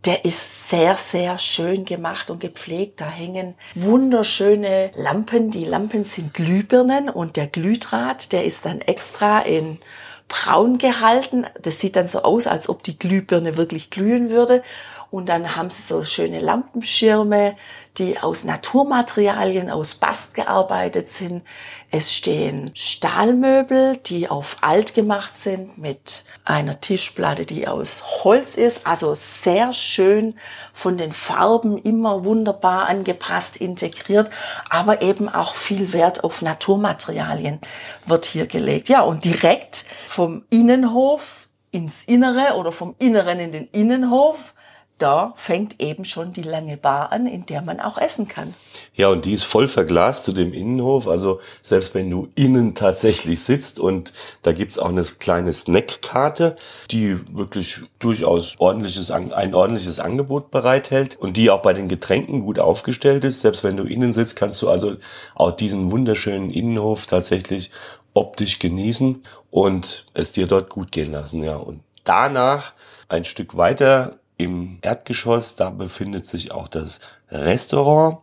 Der 0.05 0.25
ist 0.25 0.69
sehr, 0.69 0.95
sehr 0.95 1.38
schön 1.38 1.86
gemacht 1.86 2.31
und 2.31 2.39
gepflegt. 2.39 3.01
Da 3.01 3.07
hängen 3.07 3.53
wunderschöne 3.75 4.91
Lampen. 4.95 5.51
Die 5.51 5.65
Lampen 5.65 6.03
sind 6.03 6.33
Glühbirnen 6.33 7.09
und 7.09 7.36
der 7.36 7.47
Glühdraht, 7.47 8.31
der 8.31 8.45
ist 8.45 8.65
dann 8.65 8.81
extra 8.81 9.41
in 9.41 9.79
braun 10.27 10.77
gehalten. 10.79 11.45
Das 11.62 11.79
sieht 11.79 11.95
dann 11.95 12.07
so 12.07 12.24
aus, 12.24 12.47
als 12.47 12.67
ob 12.67 12.83
die 12.83 12.97
Glühbirne 12.97 13.57
wirklich 13.57 13.91
glühen 13.91 14.29
würde. 14.31 14.63
Und 15.09 15.29
dann 15.29 15.55
haben 15.55 15.69
sie 15.69 15.81
so 15.81 16.03
schöne 16.03 16.39
Lampenschirme, 16.39 17.55
die 17.98 18.20
aus 18.20 18.44
Naturmaterialien, 18.44 19.70
aus 19.70 19.96
Bast 19.96 20.36
gearbeitet 20.36 21.10
sind. 21.10 21.44
Es 21.89 22.13
stehen 22.13 22.72
Stahlmöbel, 22.74 23.98
die 23.98 24.30
auf 24.30 24.58
alt 24.62 24.94
gemacht 24.94 25.36
sind 25.36 25.77
mit 25.77 26.25
einer 26.46 26.80
Tischplatte, 26.80 27.46
die 27.46 27.68
aus 27.68 28.24
Holz 28.24 28.56
ist. 28.56 28.86
Also 28.86 29.16
sehr 29.16 29.74
schön 29.74 30.36
von 30.74 30.98
den 30.98 31.12
Farben 31.12 31.77
immer 31.77 32.24
wunderbar 32.24 32.88
angepasst, 32.88 33.58
integriert, 33.58 34.30
aber 34.70 35.01
eben 35.01 35.30
auch 35.30 35.56
viel 35.56 35.94
Wert 35.94 36.24
auf 36.24 36.42
Naturmaterialien 36.42 37.60
wird 38.06 38.25
hier 38.25 38.48
gelegt. 38.48 38.89
Ja, 38.89 39.01
und 39.01 39.25
direkt 39.25 39.86
vom 40.08 40.46
Innenhof 40.50 41.48
ins 41.72 42.04
Innere 42.04 42.56
oder 42.56 42.72
vom 42.72 42.96
Inneren 42.98 43.39
in 43.39 43.51
den 43.51 43.68
Innenhof 43.68 44.54
da 44.98 45.34
fängt 45.36 45.80
eben 45.80 46.06
schon 46.06 46.34
die 46.34 46.42
lange 46.42 46.75
Bar 46.75 47.12
an, 47.12 47.27
in 47.27 47.46
der 47.46 47.62
man 47.62 47.80
auch 47.80 47.98
essen 47.98 48.27
kann. 48.27 48.56
Ja, 48.96 49.10
und 49.10 49.25
die 49.25 49.34
ist 49.34 49.44
voll 49.44 49.68
verglast 49.68 50.24
zu 50.24 50.32
dem 50.32 50.54
Innenhof. 50.54 51.08
Also 51.08 51.39
selbst 51.62 51.94
wenn 51.94 52.10
du 52.10 52.30
innen 52.36 52.74
tatsächlich 52.74 53.42
sitzt 53.42 53.80
und 53.80 54.12
da 54.42 54.54
gibt's 54.54 54.80
auch 54.80 54.89
eine 54.89 55.04
kleine 55.04 55.54
Snackkarte, 55.54 56.56
die 56.89 57.18
wirklich 57.36 57.82
durchaus 58.00 58.56
ordentliches, 58.58 59.12
ein 59.12 59.54
ordentliches 59.54 60.00
Angebot 60.00 60.50
bereithält 60.50 61.16
und 61.20 61.38
die 61.38 61.51
auch 61.51 61.62
bei 61.62 61.74
den 61.74 61.88
Getränken 61.88 62.42
gut 62.42 62.58
aufgestellt 62.58 63.24
ist. 63.24 63.42
Selbst 63.42 63.63
wenn 63.63 63.77
du 63.77 63.84
innen 63.84 64.13
sitzt, 64.13 64.36
kannst 64.36 64.62
du 64.62 64.70
also 64.70 64.96
auch 65.36 65.51
diesen 65.51 65.92
wunderschönen 65.92 66.50
Innenhof 66.50 67.06
tatsächlich 67.06 67.70
optisch 68.16 68.58
genießen 68.58 69.22
und 69.51 70.06
es 70.16 70.32
dir 70.32 70.48
dort 70.48 70.70
gut 70.70 70.92
gehen 70.92 71.12
lassen. 71.12 71.44
Ja, 71.44 71.58
und 71.58 71.82
danach 72.04 72.74
ein 73.10 73.25
Stück 73.25 73.58
weiter 73.58 74.18
im 74.38 74.79
Erdgeschoss, 74.82 75.56
da 75.56 75.70
befindet 75.70 76.25
sich 76.25 76.51
auch 76.51 76.67
das 76.67 77.00
Restaurant. 77.32 78.20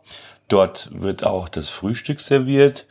Dort 0.48 0.90
wird 0.92 1.24
auch 1.24 1.48
das 1.48 1.68
Frühstück 1.68 2.20
serviert. 2.20 2.86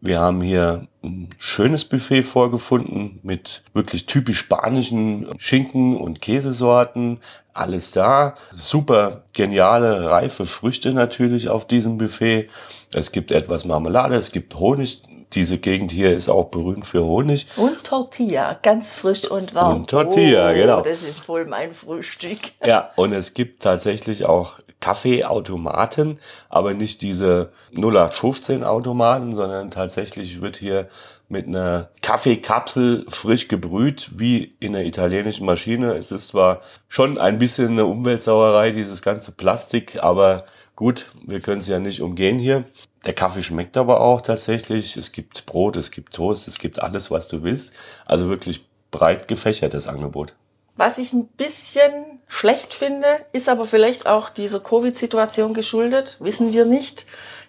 Wir 0.00 0.20
haben 0.20 0.42
hier 0.42 0.86
ein 1.02 1.30
schönes 1.38 1.84
Buffet 1.84 2.22
vorgefunden 2.22 3.18
mit 3.22 3.64
wirklich 3.72 4.06
typisch 4.06 4.38
spanischen 4.38 5.26
Schinken 5.38 5.96
und 5.96 6.20
Käsesorten. 6.20 7.18
Alles 7.52 7.90
da. 7.90 8.36
Super 8.54 9.24
geniale, 9.32 10.08
reife 10.08 10.44
Früchte 10.44 10.92
natürlich 10.92 11.48
auf 11.48 11.66
diesem 11.66 11.98
Buffet. 11.98 12.48
Es 12.94 13.10
gibt 13.10 13.32
etwas 13.32 13.64
Marmelade, 13.64 14.14
es 14.14 14.30
gibt 14.30 14.54
Honig 14.54 15.02
diese 15.38 15.58
Gegend 15.58 15.92
hier 15.92 16.12
ist 16.12 16.28
auch 16.28 16.46
berühmt 16.46 16.84
für 16.84 17.04
Honig. 17.04 17.46
Und 17.56 17.84
Tortilla, 17.84 18.58
ganz 18.60 18.92
frisch 18.92 19.30
und 19.30 19.54
warm. 19.54 19.76
Und 19.76 19.90
Tortilla, 19.90 20.50
oh, 20.50 20.54
genau. 20.54 20.80
Das 20.80 21.04
ist 21.04 21.28
wohl 21.28 21.44
mein 21.44 21.74
Frühstück. 21.74 22.38
Ja, 22.66 22.90
und 22.96 23.12
es 23.12 23.34
gibt 23.34 23.62
tatsächlich 23.62 24.26
auch 24.26 24.58
Kaffeeautomaten, 24.80 26.18
aber 26.48 26.74
nicht 26.74 27.02
diese 27.02 27.52
0815 27.72 28.64
Automaten, 28.64 29.32
sondern 29.32 29.70
tatsächlich 29.70 30.40
wird 30.40 30.56
hier 30.56 30.88
mit 31.28 31.46
einer 31.46 31.90
Kaffeekapsel 32.02 33.04
frisch 33.08 33.46
gebrüht, 33.46 34.10
wie 34.14 34.56
in 34.58 34.72
der 34.72 34.86
italienischen 34.86 35.46
Maschine. 35.46 35.92
Es 35.92 36.10
ist 36.10 36.28
zwar 36.28 36.62
schon 36.88 37.16
ein 37.16 37.38
bisschen 37.38 37.70
eine 37.70 37.86
Umweltsauerei, 37.86 38.72
dieses 38.72 39.02
ganze 39.02 39.30
Plastik, 39.30 40.02
aber 40.02 40.46
gut, 40.74 41.12
wir 41.24 41.38
können 41.38 41.60
es 41.60 41.68
ja 41.68 41.78
nicht 41.78 42.00
umgehen 42.00 42.40
hier. 42.40 42.64
Der 43.04 43.14
Kaffee 43.14 43.42
schmeckt 43.42 43.76
aber 43.76 44.00
auch 44.00 44.20
tatsächlich. 44.20 44.96
Es 44.96 45.12
gibt 45.12 45.46
Brot, 45.46 45.76
es 45.76 45.90
gibt 45.90 46.14
Toast, 46.14 46.48
es 46.48 46.58
gibt 46.58 46.82
alles, 46.82 47.10
was 47.10 47.28
du 47.28 47.42
willst. 47.42 47.72
Also 48.06 48.28
wirklich 48.28 48.66
breit 48.90 49.28
gefächertes 49.28 49.86
Angebot. 49.86 50.34
Was 50.76 50.98
ich 50.98 51.12
ein 51.12 51.26
bisschen 51.26 52.20
schlecht 52.28 52.72
finde, 52.72 53.06
ist 53.32 53.48
aber 53.48 53.64
vielleicht 53.64 54.06
auch 54.06 54.30
dieser 54.30 54.60
Covid-Situation 54.60 55.52
geschuldet, 55.54 56.16
wissen 56.20 56.52
wir 56.52 56.64
nicht. 56.66 57.06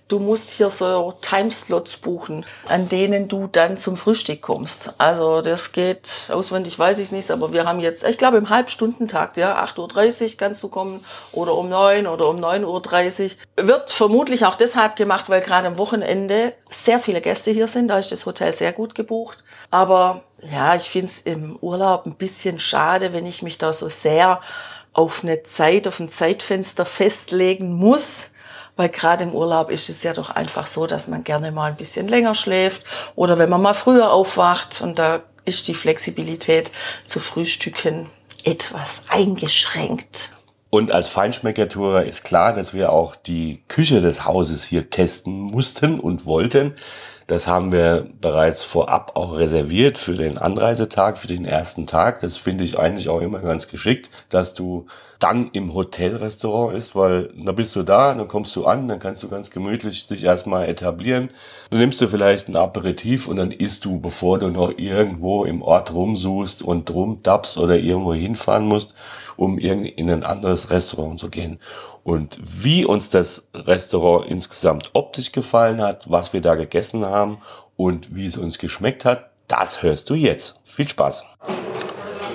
Du 0.09 0.17
musst 0.17 0.49
hier 0.49 0.71
so 0.71 1.13
Timeslots 1.21 1.97
buchen, 1.97 2.43
an 2.67 2.89
denen 2.89 3.27
du 3.27 3.45
dann 3.45 3.77
zum 3.77 3.95
Frühstück 3.95 4.41
kommst. 4.41 4.91
Also 4.97 5.41
das 5.41 5.71
geht, 5.71 6.25
auswendig 6.29 6.79
weiß 6.79 6.97
ich 6.97 7.05
es 7.05 7.11
nicht, 7.11 7.29
aber 7.29 7.53
wir 7.53 7.65
haben 7.65 7.79
jetzt, 7.79 8.03
ich 8.03 8.17
glaube 8.17 8.37
im 8.37 8.49
Halbstundentakt, 8.49 9.37
ja, 9.37 9.63
8.30 9.63 10.23
Uhr 10.23 10.37
kannst 10.37 10.63
du 10.63 10.67
kommen 10.67 11.05
oder 11.31 11.53
um 11.53 11.69
9 11.69 12.07
oder 12.07 12.27
um 12.27 12.37
9.30 12.37 13.35
Uhr. 13.57 13.67
Wird 13.67 13.91
vermutlich 13.91 14.47
auch 14.47 14.55
deshalb 14.55 14.95
gemacht, 14.95 15.29
weil 15.29 15.41
gerade 15.41 15.67
am 15.67 15.77
Wochenende 15.77 16.53
sehr 16.71 16.99
viele 16.99 17.21
Gäste 17.21 17.51
hier 17.51 17.67
sind. 17.67 17.89
Da 17.89 17.99
ist 17.99 18.11
das 18.11 18.25
Hotel 18.25 18.51
sehr 18.51 18.73
gut 18.73 18.95
gebucht. 18.95 19.43
Aber 19.69 20.23
ja, 20.51 20.73
ich 20.73 20.89
finde 20.89 21.05
es 21.05 21.19
im 21.19 21.55
Urlaub 21.61 22.07
ein 22.07 22.15
bisschen 22.15 22.57
schade, 22.57 23.13
wenn 23.13 23.27
ich 23.27 23.43
mich 23.43 23.59
da 23.59 23.71
so 23.71 23.89
sehr 23.89 24.41
auf 24.91 25.23
eine 25.23 25.43
Zeit, 25.43 25.87
auf 25.87 25.99
ein 25.99 26.09
Zeitfenster 26.09 26.87
festlegen 26.87 27.73
muss 27.75 28.31
weil 28.79 28.88
gerade 28.88 29.25
im 29.25 29.33
Urlaub 29.33 29.71
ist 29.71 29.89
es 29.89 30.03
ja 30.03 30.13
doch 30.13 30.29
einfach 30.29 30.65
so, 30.65 30.88
dass 30.88 31.09
man 31.09 31.25
gerne 31.25 31.51
mal 31.51 31.65
ein 31.65 31.75
bisschen 31.75 32.07
länger 32.07 32.33
schläft 32.33 32.86
oder 33.13 33.38
wenn 33.38 33.50
man 33.50 33.62
mal 33.62 33.74
früher 33.74 34.09
aufwacht 34.09 34.79
und 34.79 34.98
da 34.98 35.21
ist 35.43 35.67
die 35.67 35.74
Flexibilität 35.74 36.71
zu 37.05 37.19
frühstücken 37.19 38.09
etwas 38.45 39.03
eingeschränkt. 39.09 40.33
Und 40.69 40.91
als 40.91 41.07
Feinschmeckertourer 41.07 42.03
ist 42.03 42.23
klar, 42.23 42.53
dass 42.53 42.73
wir 42.73 42.91
auch 42.91 43.15
die 43.15 43.63
Küche 43.67 44.01
des 44.01 44.25
Hauses 44.25 44.63
hier 44.63 44.89
testen 44.89 45.39
mussten 45.39 45.99
und 45.99 46.25
wollten. 46.25 46.75
Das 47.29 47.47
haben 47.47 47.71
wir 47.71 48.07
bereits 48.21 48.63
vorab 48.63 49.11
auch 49.15 49.38
reserviert 49.38 49.99
für 49.99 50.15
den 50.15 50.39
Anreisetag, 50.39 51.17
für 51.17 51.27
den 51.27 51.45
ersten 51.45 51.85
Tag. 51.85 52.21
Das 52.21 52.38
finde 52.38 52.63
ich 52.63 52.79
eigentlich 52.79 53.07
auch 53.07 53.21
immer 53.21 53.38
ganz 53.38 53.67
geschickt, 53.67 54.09
dass 54.29 54.55
du 54.55 54.88
dann 55.19 55.51
im 55.51 55.75
Hotelrestaurant 55.75 56.75
ist, 56.75 56.95
weil 56.95 57.29
da 57.38 57.51
bist 57.51 57.75
du 57.75 57.83
da, 57.83 58.15
dann 58.15 58.27
kommst 58.27 58.55
du 58.55 58.65
an, 58.65 58.88
dann 58.88 58.97
kannst 58.97 59.21
du 59.21 59.27
ganz 59.27 59.51
gemütlich 59.51 60.07
dich 60.07 60.23
erstmal 60.23 60.67
etablieren. 60.67 61.29
Dann 61.69 61.79
nimmst 61.79 62.01
du 62.01 62.07
vielleicht 62.07 62.47
ein 62.47 62.55
Aperitif 62.55 63.27
und 63.27 63.35
dann 63.35 63.51
isst 63.51 63.85
du, 63.85 63.99
bevor 63.99 64.39
du 64.39 64.47
noch 64.47 64.73
irgendwo 64.77 65.45
im 65.45 65.61
Ort 65.61 65.93
rumsuchst 65.93 66.63
und 66.63 66.89
rumdappst 66.89 67.59
oder 67.59 67.77
irgendwo 67.77 68.15
hinfahren 68.15 68.65
musst, 68.65 68.95
um 69.39 69.58
in 69.58 70.10
ein 70.10 70.24
anderes 70.25 70.69
Restaurant 70.69 71.17
zu 71.17 71.29
gehen. 71.29 71.60
Und 72.03 72.38
wie 72.43 72.84
uns 72.84 73.08
das 73.08 73.48
Restaurant 73.53 74.29
insgesamt 74.29 74.89
optisch 74.93 75.31
gefallen 75.31 75.81
hat, 75.81 76.12
was 76.12 76.34
wir 76.34 76.41
da 76.41 76.55
gegessen 76.55 77.05
haben 77.05 77.38
und 77.77 78.13
wie 78.13 78.25
es 78.25 78.36
uns 78.36 78.60
geschmeckt 78.60 79.05
hat, 79.05 79.29
das 79.48 79.81
hörst 79.81 80.10
du 80.10 80.15
jetzt. 80.15 80.60
Viel 80.65 80.89
Spaß! 80.89 81.24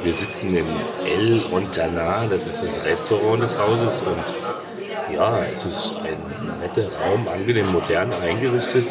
Wir 0.02 0.12
sitzen 0.12 0.56
im 0.56 0.66
El 1.04 1.42
Ontana, 1.52 2.26
das 2.26 2.46
ist 2.46 2.62
das 2.62 2.82
Restaurant 2.84 3.42
des 3.42 3.58
Hauses 3.58 4.00
und 4.02 5.14
ja, 5.14 5.44
es 5.44 5.66
ist 5.66 5.96
ein 5.96 6.58
netter 6.58 6.90
Raum, 7.00 7.28
angenehm 7.28 7.66
modern 7.70 8.12
eingerichtet 8.14 8.86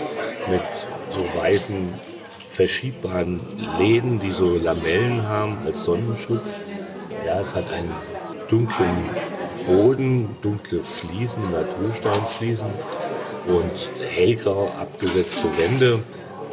mit 0.48 0.88
so 1.10 1.26
weißen 1.40 1.94
verschiebbaren 2.48 3.42
Läden, 3.80 4.20
die 4.20 4.32
so 4.32 4.56
Lamellen 4.56 5.28
haben 5.28 5.58
als 5.66 5.84
Sonnenschutz. 5.84 6.60
Ja, 7.26 7.40
es 7.40 7.56
hat 7.56 7.70
einen 7.72 7.92
dunklen 8.50 9.10
Boden, 9.66 10.36
dunkle 10.42 10.84
Fliesen, 10.84 11.52
Natursteinfliesen 11.52 12.68
und 13.48 13.90
hellgrau 14.10 14.70
abgesetzte 14.80 15.48
Wände, 15.58 16.00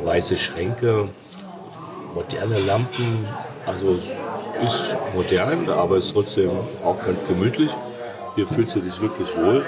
weiße 0.04 0.36
Schränke, 0.36 1.08
moderne 2.14 2.60
Lampen. 2.60 3.26
Also 3.66 3.96
es 3.96 4.12
ist 4.62 4.98
modern, 5.14 5.68
aber 5.68 5.96
es 5.96 6.06
ist 6.06 6.12
trotzdem 6.12 6.50
auch 6.84 7.00
ganz 7.04 7.24
gemütlich. 7.26 7.72
Hier 8.36 8.46
fühlst 8.46 8.76
du 8.76 8.80
dich 8.80 9.00
wirklich 9.00 9.36
wohl. 9.36 9.64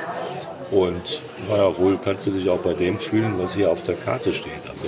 Und 0.71 1.23
naja, 1.49 1.77
wohl 1.79 1.99
kannst 1.99 2.27
du 2.27 2.31
dich 2.31 2.49
auch 2.49 2.59
bei 2.59 2.75
dem 2.75 2.99
fühlen, 2.99 3.35
was 3.39 3.55
hier 3.55 3.71
auf 3.71 3.83
der 3.83 3.97
Karte 3.97 4.33
steht. 4.33 4.69
Also 4.71 4.87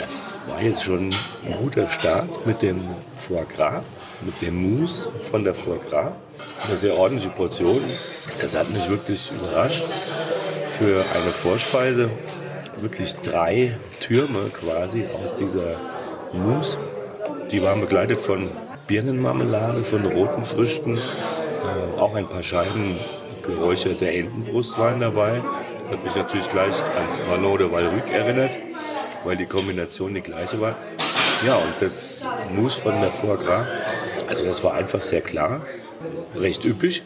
das 0.00 0.36
war 0.48 0.60
jetzt 0.60 0.82
schon 0.82 1.14
ein 1.46 1.56
guter 1.60 1.88
Start 1.88 2.46
mit 2.46 2.62
dem 2.62 2.80
Foie 3.26 3.46
Gras, 3.46 3.82
mit 4.20 4.42
dem 4.42 4.56
Mousse 4.56 5.10
von 5.22 5.44
der 5.44 5.54
Foie 5.54 5.78
Gras. 5.88 6.12
Eine 6.66 6.76
sehr 6.76 6.94
ordentliche 6.94 7.30
Portion. 7.30 7.82
Das 8.40 8.54
hat 8.54 8.70
mich 8.70 8.88
wirklich 8.90 9.30
überrascht. 9.30 9.86
Für 10.62 11.02
eine 11.14 11.30
Vorspeise 11.30 12.10
wirklich 12.80 13.14
drei 13.16 13.78
Türme 14.00 14.50
quasi 14.50 15.06
aus 15.06 15.36
dieser 15.36 15.80
Mousse. 16.32 16.78
Die 17.50 17.62
waren 17.62 17.80
begleitet 17.80 18.20
von 18.20 18.46
Birnenmarmelade 18.86 19.82
von 19.84 20.04
roten 20.04 20.44
Früchten, 20.44 20.98
äh, 20.98 21.98
auch 21.98 22.14
ein 22.14 22.28
paar 22.28 22.42
Scheiben 22.42 22.98
geräucherte 23.42 24.10
Entenbrust 24.10 24.78
waren 24.78 25.00
dabei. 25.00 25.40
Hat 25.90 26.04
mich 26.04 26.14
natürlich 26.14 26.50
gleich 26.50 26.74
ans 26.96 27.20
Marlot 27.28 27.60
de 27.60 27.72
Valruc 27.72 28.10
erinnert, 28.12 28.58
weil 29.24 29.36
die 29.36 29.46
Kombination 29.46 30.12
die 30.12 30.20
gleiche 30.20 30.60
war. 30.60 30.76
Ja, 31.44 31.56
und 31.56 31.74
das 31.80 32.24
Mousse 32.54 32.80
von 32.80 33.00
der 33.00 33.10
Foie 33.10 33.36
Gras, 33.36 33.66
also 34.26 34.46
das 34.46 34.64
war 34.64 34.74
einfach 34.74 35.02
sehr 35.02 35.20
klar, 35.20 35.60
recht 36.34 36.64
üppig, 36.64 37.02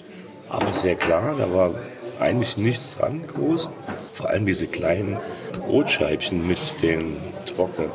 aber 0.49 0.73
sehr 0.73 0.95
klar. 0.95 1.35
Da 1.37 1.53
war 1.53 1.75
eigentlich 2.21 2.57
nichts 2.57 2.97
dran 2.97 3.27
groß. 3.27 3.69
Vor 4.13 4.29
allem 4.29 4.47
diese 4.47 4.69
kleinen 4.69 5.19
Brotscheibchen 5.67 6.47
mit 6.47 6.83
den 6.83 7.17
trockenen 7.47 7.91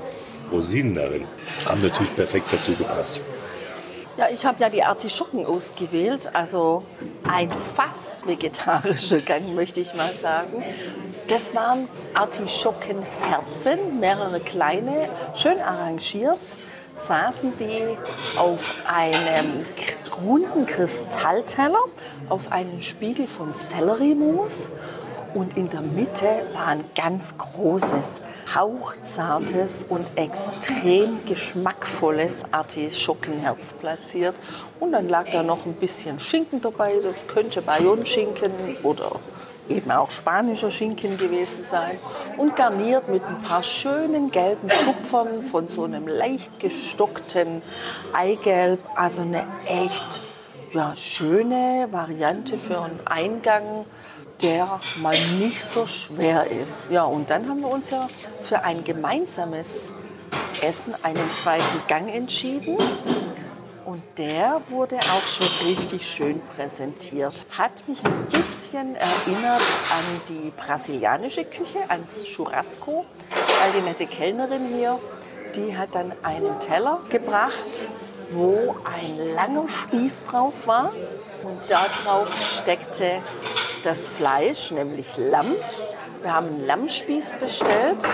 Rosinen 0.51 0.95
darin 0.95 1.23
haben 1.65 1.81
natürlich 1.81 2.13
perfekt 2.15 2.47
dazu 2.51 2.73
gepasst. 2.75 3.21
Ja, 4.17 4.27
ich 4.29 4.45
habe 4.45 4.61
ja 4.61 4.69
die 4.69 4.83
Artischocken 4.83 5.45
ausgewählt, 5.45 6.29
also 6.35 6.83
ein 7.23 7.49
fast 7.51 8.27
vegetarischer 8.27 9.21
Gang, 9.21 9.55
möchte 9.55 9.79
ich 9.79 9.95
mal 9.95 10.11
sagen. 10.13 10.61
Das 11.33 11.55
waren 11.55 11.87
Artischockenherzen, 12.13 13.99
mehrere 13.99 14.39
kleine, 14.39 15.09
schön 15.33 15.59
arrangiert, 15.59 16.37
saßen 16.93 17.57
die 17.57 17.97
auf 18.37 18.75
einem 18.85 19.65
runden 20.23 20.67
Kristallteller, 20.67 21.85
auf 22.29 22.51
einem 22.51 22.83
Spiegel 22.83 23.25
von 23.25 23.51
Selleriemus 23.51 24.69
und 25.33 25.57
in 25.57 25.71
der 25.71 25.81
Mitte 25.81 26.27
war 26.53 26.67
ein 26.67 26.85
ganz 26.93 27.35
großes 27.35 28.21
hauchzartes 28.53 29.87
und 29.89 30.05
extrem 30.15 31.25
geschmackvolles 31.25 32.43
Artischockenherz 32.51 33.73
platziert. 33.73 34.35
Und 34.79 34.91
dann 34.91 35.09
lag 35.09 35.31
da 35.31 35.41
noch 35.41 35.65
ein 35.65 35.73
bisschen 35.73 36.19
Schinken 36.19 36.61
dabei. 36.61 36.99
Das 37.01 37.25
könnte 37.25 37.63
Bayonne-Schinken 37.63 38.51
oder 38.83 39.13
eben 39.69 39.91
auch 39.91 40.11
spanischer 40.11 40.71
Schinken 40.71 41.17
gewesen 41.17 41.63
sein. 41.63 41.97
Und 42.37 42.55
garniert 42.55 43.07
mit 43.09 43.23
ein 43.23 43.37
paar 43.41 43.63
schönen 43.63 44.31
gelben 44.31 44.69
Tupfern 44.69 45.43
von 45.43 45.67
so 45.67 45.83
einem 45.83 46.07
leicht 46.07 46.59
gestockten 46.59 47.61
Eigelb. 48.13 48.79
Also 48.95 49.21
eine 49.21 49.45
echt 49.65 50.21
ja, 50.73 50.95
schöne 50.95 51.87
Variante 51.91 52.57
für 52.57 52.81
einen 52.81 52.99
Eingang 53.05 53.85
der 54.41 54.81
mal 55.01 55.15
nicht 55.39 55.63
so 55.63 55.87
schwer 55.87 56.47
ist. 56.51 56.91
Ja, 56.91 57.03
und 57.03 57.29
dann 57.29 57.47
haben 57.47 57.61
wir 57.61 57.69
uns 57.69 57.91
ja 57.91 58.07
für 58.41 58.63
ein 58.63 58.83
gemeinsames 58.83 59.93
Essen 60.61 60.93
einen 61.01 61.31
zweiten 61.31 61.87
Gang 61.87 62.13
entschieden. 62.13 62.77
Der 64.17 64.61
wurde 64.69 64.97
auch 64.97 65.25
schon 65.25 65.47
richtig 65.67 66.07
schön 66.07 66.39
präsentiert. 66.55 67.33
Hat 67.57 67.87
mich 67.87 68.05
ein 68.05 68.25
bisschen 68.25 68.95
erinnert 68.95 69.59
an 69.59 70.21
die 70.29 70.51
brasilianische 70.55 71.45
Küche, 71.45 71.79
ans 71.89 72.23
Churrasco, 72.23 73.05
weil 73.31 73.71
die 73.71 73.81
nette 73.81 74.05
Kellnerin 74.05 74.67
hier, 74.67 74.99
die 75.55 75.75
hat 75.75 75.95
dann 75.95 76.13
einen 76.21 76.59
Teller 76.59 76.99
gebracht, 77.09 77.87
wo 78.29 78.75
ein 78.83 79.33
langer 79.35 79.67
Spieß 79.67 80.25
drauf 80.25 80.67
war. 80.67 80.93
Und 81.43 81.59
darauf 81.67 82.29
steckte 82.39 83.19
das 83.83 84.09
Fleisch, 84.09 84.69
nämlich 84.69 85.17
Lamm. 85.17 85.55
Wir 86.21 86.33
haben 86.35 86.49
einen 86.49 86.67
Lammspieß 86.67 87.37
bestellt. 87.39 88.05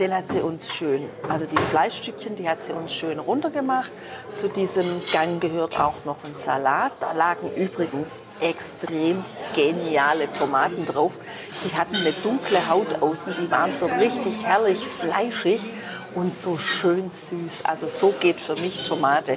Den 0.00 0.14
hat 0.14 0.28
sie 0.28 0.40
uns 0.40 0.74
schön, 0.74 1.10
also 1.28 1.44
die 1.44 1.58
Fleischstückchen, 1.58 2.34
die 2.34 2.48
hat 2.48 2.62
sie 2.62 2.72
uns 2.72 2.94
schön 2.94 3.18
runtergemacht. 3.18 3.92
Zu 4.32 4.48
diesem 4.48 5.02
Gang 5.12 5.42
gehört 5.42 5.78
auch 5.78 6.06
noch 6.06 6.24
ein 6.24 6.34
Salat. 6.34 6.92
Da 7.00 7.12
lagen 7.12 7.52
übrigens 7.54 8.18
extrem 8.40 9.22
geniale 9.54 10.32
Tomaten 10.32 10.86
drauf. 10.86 11.18
Die 11.64 11.76
hatten 11.76 11.96
eine 11.96 12.12
dunkle 12.12 12.70
Haut 12.70 13.02
außen, 13.02 13.34
die 13.42 13.50
waren 13.50 13.72
so 13.76 13.84
richtig 13.84 14.46
herrlich 14.46 14.78
fleischig 14.78 15.70
und 16.14 16.34
so 16.34 16.56
schön 16.56 17.10
süß. 17.10 17.66
Also 17.66 17.88
so 17.88 18.14
geht 18.18 18.40
für 18.40 18.56
mich 18.56 18.88
Tomate 18.88 19.36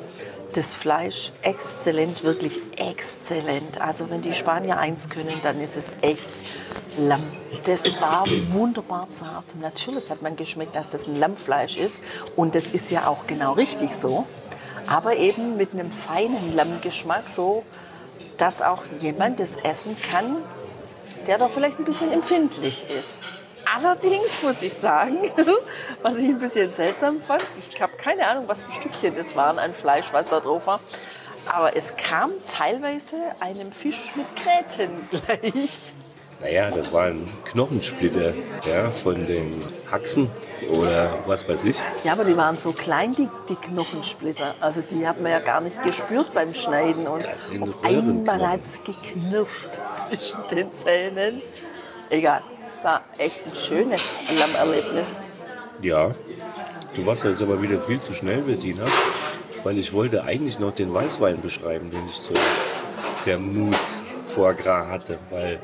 das 0.54 0.76
Fleisch 0.76 1.34
exzellent, 1.42 2.24
wirklich 2.24 2.62
exzellent. 2.78 3.82
Also 3.82 4.10
wenn 4.10 4.22
die 4.22 4.34
Spanier 4.34 4.78
eins 4.78 5.10
können, 5.10 5.34
dann 5.44 5.60
ist 5.60 5.76
es 5.76 5.98
echt 6.02 6.30
Lamm. 6.98 7.24
Das 7.66 8.02
war 8.02 8.26
wunderbar 8.50 9.08
zart. 9.12 9.46
Natürlich 9.60 10.12
hat 10.12 10.22
man 10.22 10.36
geschmeckt, 10.36 10.76
dass 10.76 10.90
das 10.90 11.08
ein 11.08 11.16
Lammfleisch 11.16 11.78
ist. 11.78 12.02
Und 12.36 12.56
das 12.56 12.68
ist 12.68 12.92
ja 12.92 13.08
auch 13.08 13.28
genau 13.28 13.54
richtig 13.54 13.96
so. 13.96 14.26
Aber 14.88 15.16
eben 15.16 15.58
mit 15.58 15.74
einem 15.74 15.92
feinen 15.92 16.56
Lammgeschmack, 16.56 17.30
so 17.30 17.64
dass 18.38 18.62
auch 18.62 18.84
jemand 19.00 19.40
das 19.40 19.56
essen 19.58 19.96
kann, 20.12 20.38
der 21.28 21.38
da 21.38 21.48
vielleicht 21.48 21.80
ein 21.80 21.86
bisschen 21.86 22.12
empfindlich 22.12 22.86
ist. 22.90 23.20
Allerdings 23.74 24.42
muss 24.42 24.62
ich 24.62 24.74
sagen, 24.74 25.32
was 26.02 26.18
ich 26.18 26.26
ein 26.26 26.40
bisschen 26.40 26.74
seltsam 26.74 27.22
fand, 27.22 27.46
ich 27.58 27.82
habe 27.82 27.94
keine 27.98 28.28
Ahnung, 28.28 28.44
was 28.48 28.64
für 28.64 28.72
Stückchen 28.74 29.16
das 29.16 29.36
waren 29.36 29.58
an 29.58 29.74
Fleisch, 29.74 30.12
was 30.12 30.28
da 30.28 30.40
drauf 30.40 30.68
war. 30.68 30.80
Aber 31.46 31.76
es 31.76 31.96
kam 31.96 32.32
teilweise 32.50 33.18
einem 33.40 33.72
Fisch 33.72 34.14
mit 34.16 34.26
Gräten 34.36 35.10
gleich. 35.42 35.94
Naja, 36.44 36.70
das 36.72 36.92
waren 36.92 37.30
Knochensplitter 37.46 38.34
ja, 38.68 38.92
von 38.92 39.26
den 39.26 39.62
Haxen 39.90 40.30
oder 40.70 41.10
was 41.26 41.48
weiß 41.48 41.64
ich. 41.64 41.78
Ja, 42.04 42.12
aber 42.12 42.26
die 42.26 42.36
waren 42.36 42.58
so 42.58 42.74
klein, 42.74 43.16
die, 43.16 43.30
die 43.48 43.56
Knochensplitter. 43.56 44.54
Also 44.60 44.82
die 44.82 45.08
hat 45.08 45.22
man 45.22 45.32
ja 45.32 45.40
gar 45.40 45.62
nicht 45.62 45.82
gespürt 45.84 46.34
beim 46.34 46.54
Schneiden. 46.54 47.08
Und 47.08 47.26
auf 47.26 47.84
einmal 47.86 48.50
hat 48.50 48.62
es 48.62 48.80
geknirscht 48.84 49.70
zwischen 49.96 50.40
den 50.52 50.74
Zähnen. 50.74 51.42
Egal. 52.10 52.42
Es 52.74 52.84
war 52.84 53.04
echt 53.20 53.46
ein 53.46 53.56
schönes 53.56 54.04
Lammerlebnis. 54.38 55.22
Ja, 55.82 56.14
du 56.94 57.06
warst 57.06 57.24
jetzt 57.24 57.42
aber 57.42 57.62
wieder 57.62 57.80
viel 57.80 58.02
zu 58.02 58.14
schnell, 58.14 58.42
Bettina, 58.42 58.86
weil 59.64 59.78
ich 59.78 59.94
wollte 59.94 60.24
eigentlich 60.24 60.60
noch 60.60 60.72
den 60.72 60.94
Weißwein 60.94 61.40
beschreiben, 61.40 61.90
den 61.90 62.02
ich 62.10 62.22
zu 62.22 62.34
der 63.26 63.40
Mousse 63.40 64.02
Foie 64.26 64.56
Gras 64.56 64.88
hatte, 64.88 65.20
weil 65.30 65.60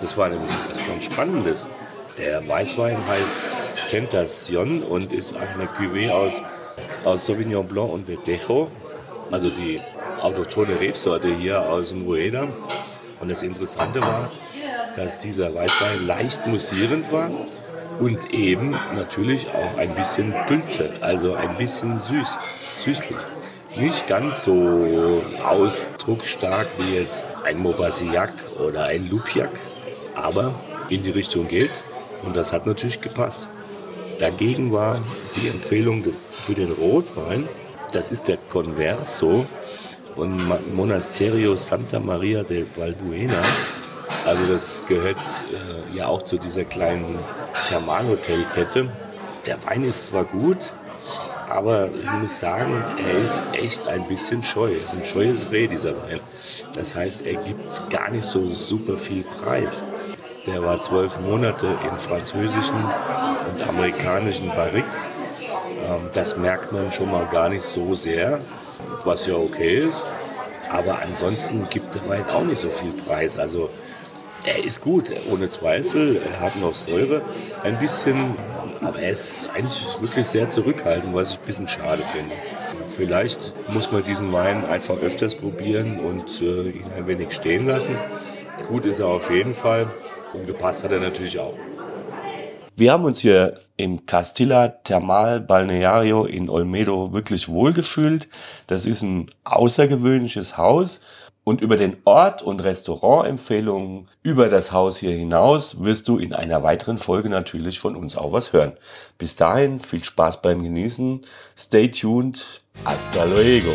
das 0.00 0.16
war 0.16 0.28
nämlich 0.28 0.50
etwas 0.50 0.86
ganz 0.86 1.04
Spannendes. 1.04 1.66
Der 2.18 2.46
Weißwein 2.46 2.96
heißt 3.06 3.34
Tentation 3.90 4.82
und 4.82 5.12
ist 5.12 5.34
eine 5.34 5.66
Cuvée 5.66 6.10
aus, 6.10 6.40
aus 7.04 7.26
Sauvignon 7.26 7.66
Blanc 7.66 7.92
und 7.92 8.06
Verdejo, 8.06 8.70
also 9.30 9.50
die 9.50 9.80
autochtone 10.20 10.78
Rebsorte 10.80 11.34
hier 11.34 11.62
aus 11.62 11.90
dem 11.90 12.02
Rueda. 12.02 12.48
Und 13.20 13.30
das 13.30 13.42
Interessante 13.42 14.00
war, 14.00 14.30
dass 14.96 15.18
dieser 15.18 15.54
Weißwein 15.54 16.06
leicht 16.06 16.46
musierend 16.46 17.10
war 17.12 17.30
und 18.00 18.32
eben 18.32 18.76
natürlich 18.94 19.48
auch 19.48 19.78
ein 19.78 19.94
bisschen 19.94 20.34
Dülze, 20.48 20.92
also 21.00 21.34
ein 21.34 21.56
bisschen 21.56 21.98
süß, 21.98 22.38
süßlich. 22.76 23.18
Nicht 23.76 24.06
ganz 24.06 24.44
so 24.44 25.22
ausdrucksstark 25.44 26.66
wie 26.78 26.96
jetzt 26.96 27.24
ein 27.44 27.62
Mauvassiac 27.62 28.32
oder 28.58 28.84
ein 28.84 29.08
Lupiac, 29.10 29.50
aber 30.14 30.54
in 30.88 31.02
die 31.02 31.10
Richtung 31.10 31.48
geht's 31.48 31.84
und 32.22 32.36
das 32.36 32.52
hat 32.52 32.66
natürlich 32.66 33.00
gepasst. 33.00 33.48
Dagegen 34.18 34.72
war 34.72 35.02
die 35.36 35.48
Empfehlung 35.48 36.04
für 36.30 36.54
den 36.54 36.72
Rotwein, 36.72 37.48
das 37.92 38.12
ist 38.12 38.28
der 38.28 38.36
Converso 38.36 39.46
von 40.14 40.52
Monasterio 40.74 41.56
Santa 41.56 42.00
Maria 42.00 42.42
de 42.42 42.64
Valbuena. 42.76 43.42
Also 44.24 44.46
das 44.46 44.84
gehört 44.86 45.18
äh, 45.52 45.96
ja 45.96 46.06
auch 46.06 46.22
zu 46.22 46.38
dieser 46.38 46.64
kleinen 46.64 47.18
Thermalhotelkette. 47.68 48.88
Der 49.46 49.64
Wein 49.66 49.84
ist 49.84 50.06
zwar 50.06 50.24
gut, 50.24 50.72
aber 51.48 51.90
ich 51.94 52.10
muss 52.20 52.40
sagen, 52.40 52.82
er 53.04 53.18
ist 53.18 53.40
echt 53.52 53.86
ein 53.86 54.06
bisschen 54.08 54.42
scheu. 54.42 54.72
Er 54.72 54.84
ist 54.84 54.96
ein 54.96 55.04
scheues 55.04 55.50
Reh, 55.50 55.68
dieser 55.68 55.92
Wein. 56.02 56.20
Das 56.74 56.94
heißt, 56.94 57.26
er 57.26 57.34
gibt 57.34 57.90
gar 57.90 58.10
nicht 58.10 58.24
so 58.24 58.48
super 58.48 58.96
viel 58.96 59.24
Preis. 59.24 59.82
Der 60.46 60.62
war 60.62 60.78
zwölf 60.80 61.18
Monate 61.20 61.66
in 61.90 61.98
französischen 61.98 62.76
und 62.76 63.66
amerikanischen 63.66 64.48
Barriques. 64.48 65.08
Ähm, 65.88 66.08
das 66.12 66.36
merkt 66.36 66.70
man 66.70 66.92
schon 66.92 67.10
mal 67.10 67.24
gar 67.26 67.48
nicht 67.48 67.62
so 67.62 67.94
sehr, 67.94 68.40
was 69.04 69.26
ja 69.26 69.36
okay 69.36 69.78
ist. 69.78 70.04
Aber 70.70 70.98
ansonsten 71.00 71.66
gibt 71.70 71.94
der 71.94 72.06
Wein 72.08 72.24
auch 72.28 72.44
nicht 72.44 72.58
so 72.58 72.68
viel 72.68 72.92
Preis. 72.92 73.38
Also 73.38 73.70
er 74.44 74.62
ist 74.62 74.82
gut, 74.82 75.10
ohne 75.30 75.48
Zweifel. 75.48 76.20
Er 76.22 76.40
hat 76.40 76.56
noch 76.56 76.74
Säure 76.74 77.22
ein 77.62 77.78
bisschen, 77.78 78.36
aber 78.82 78.98
er 78.98 79.12
ist 79.12 79.48
eigentlich 79.54 80.02
wirklich 80.02 80.26
sehr 80.26 80.50
zurückhaltend, 80.50 81.14
was 81.14 81.30
ich 81.30 81.38
ein 81.38 81.46
bisschen 81.46 81.68
schade 81.68 82.02
finde. 82.02 82.34
Vielleicht 82.88 83.54
muss 83.68 83.90
man 83.90 84.04
diesen 84.04 84.30
Wein 84.32 84.66
einfach 84.66 84.98
öfters 84.98 85.34
probieren 85.34 86.00
und 86.00 86.42
äh, 86.42 86.68
ihn 86.68 86.86
ein 86.94 87.06
wenig 87.06 87.32
stehen 87.32 87.66
lassen. 87.66 87.96
Gut 88.68 88.84
ist 88.84 89.00
er 89.00 89.06
auf 89.06 89.30
jeden 89.30 89.54
Fall 89.54 89.88
und 90.34 90.46
gepasst 90.46 90.84
hat 90.84 90.92
er 90.92 91.00
natürlich 91.00 91.38
auch. 91.38 91.54
Wir 92.76 92.92
haben 92.92 93.04
uns 93.04 93.20
hier 93.20 93.60
im 93.76 94.04
Castilla 94.04 94.66
Thermal 94.68 95.40
Balneario 95.40 96.24
in 96.24 96.50
Olmedo 96.50 97.12
wirklich 97.12 97.48
wohlgefühlt. 97.48 98.28
Das 98.66 98.84
ist 98.84 99.02
ein 99.02 99.30
außergewöhnliches 99.44 100.58
Haus 100.58 101.00
und 101.44 101.60
über 101.60 101.76
den 101.76 101.98
Ort 102.04 102.42
und 102.42 102.64
Restaurantempfehlungen 102.64 104.08
über 104.22 104.48
das 104.48 104.72
Haus 104.72 104.96
hier 104.96 105.12
hinaus 105.12 105.84
wirst 105.84 106.08
du 106.08 106.18
in 106.18 106.32
einer 106.32 106.62
weiteren 106.62 106.98
Folge 106.98 107.28
natürlich 107.28 107.78
von 107.78 107.94
uns 107.94 108.16
auch 108.16 108.32
was 108.32 108.52
hören. 108.52 108.72
Bis 109.18 109.36
dahin 109.36 109.78
viel 109.78 110.02
Spaß 110.02 110.42
beim 110.42 110.62
Genießen. 110.62 111.20
Stay 111.56 111.88
tuned. 111.88 112.62
Hasta 112.84 113.24
luego. 113.24 113.72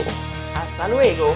Hasta 0.53 0.87
luego. 0.87 1.35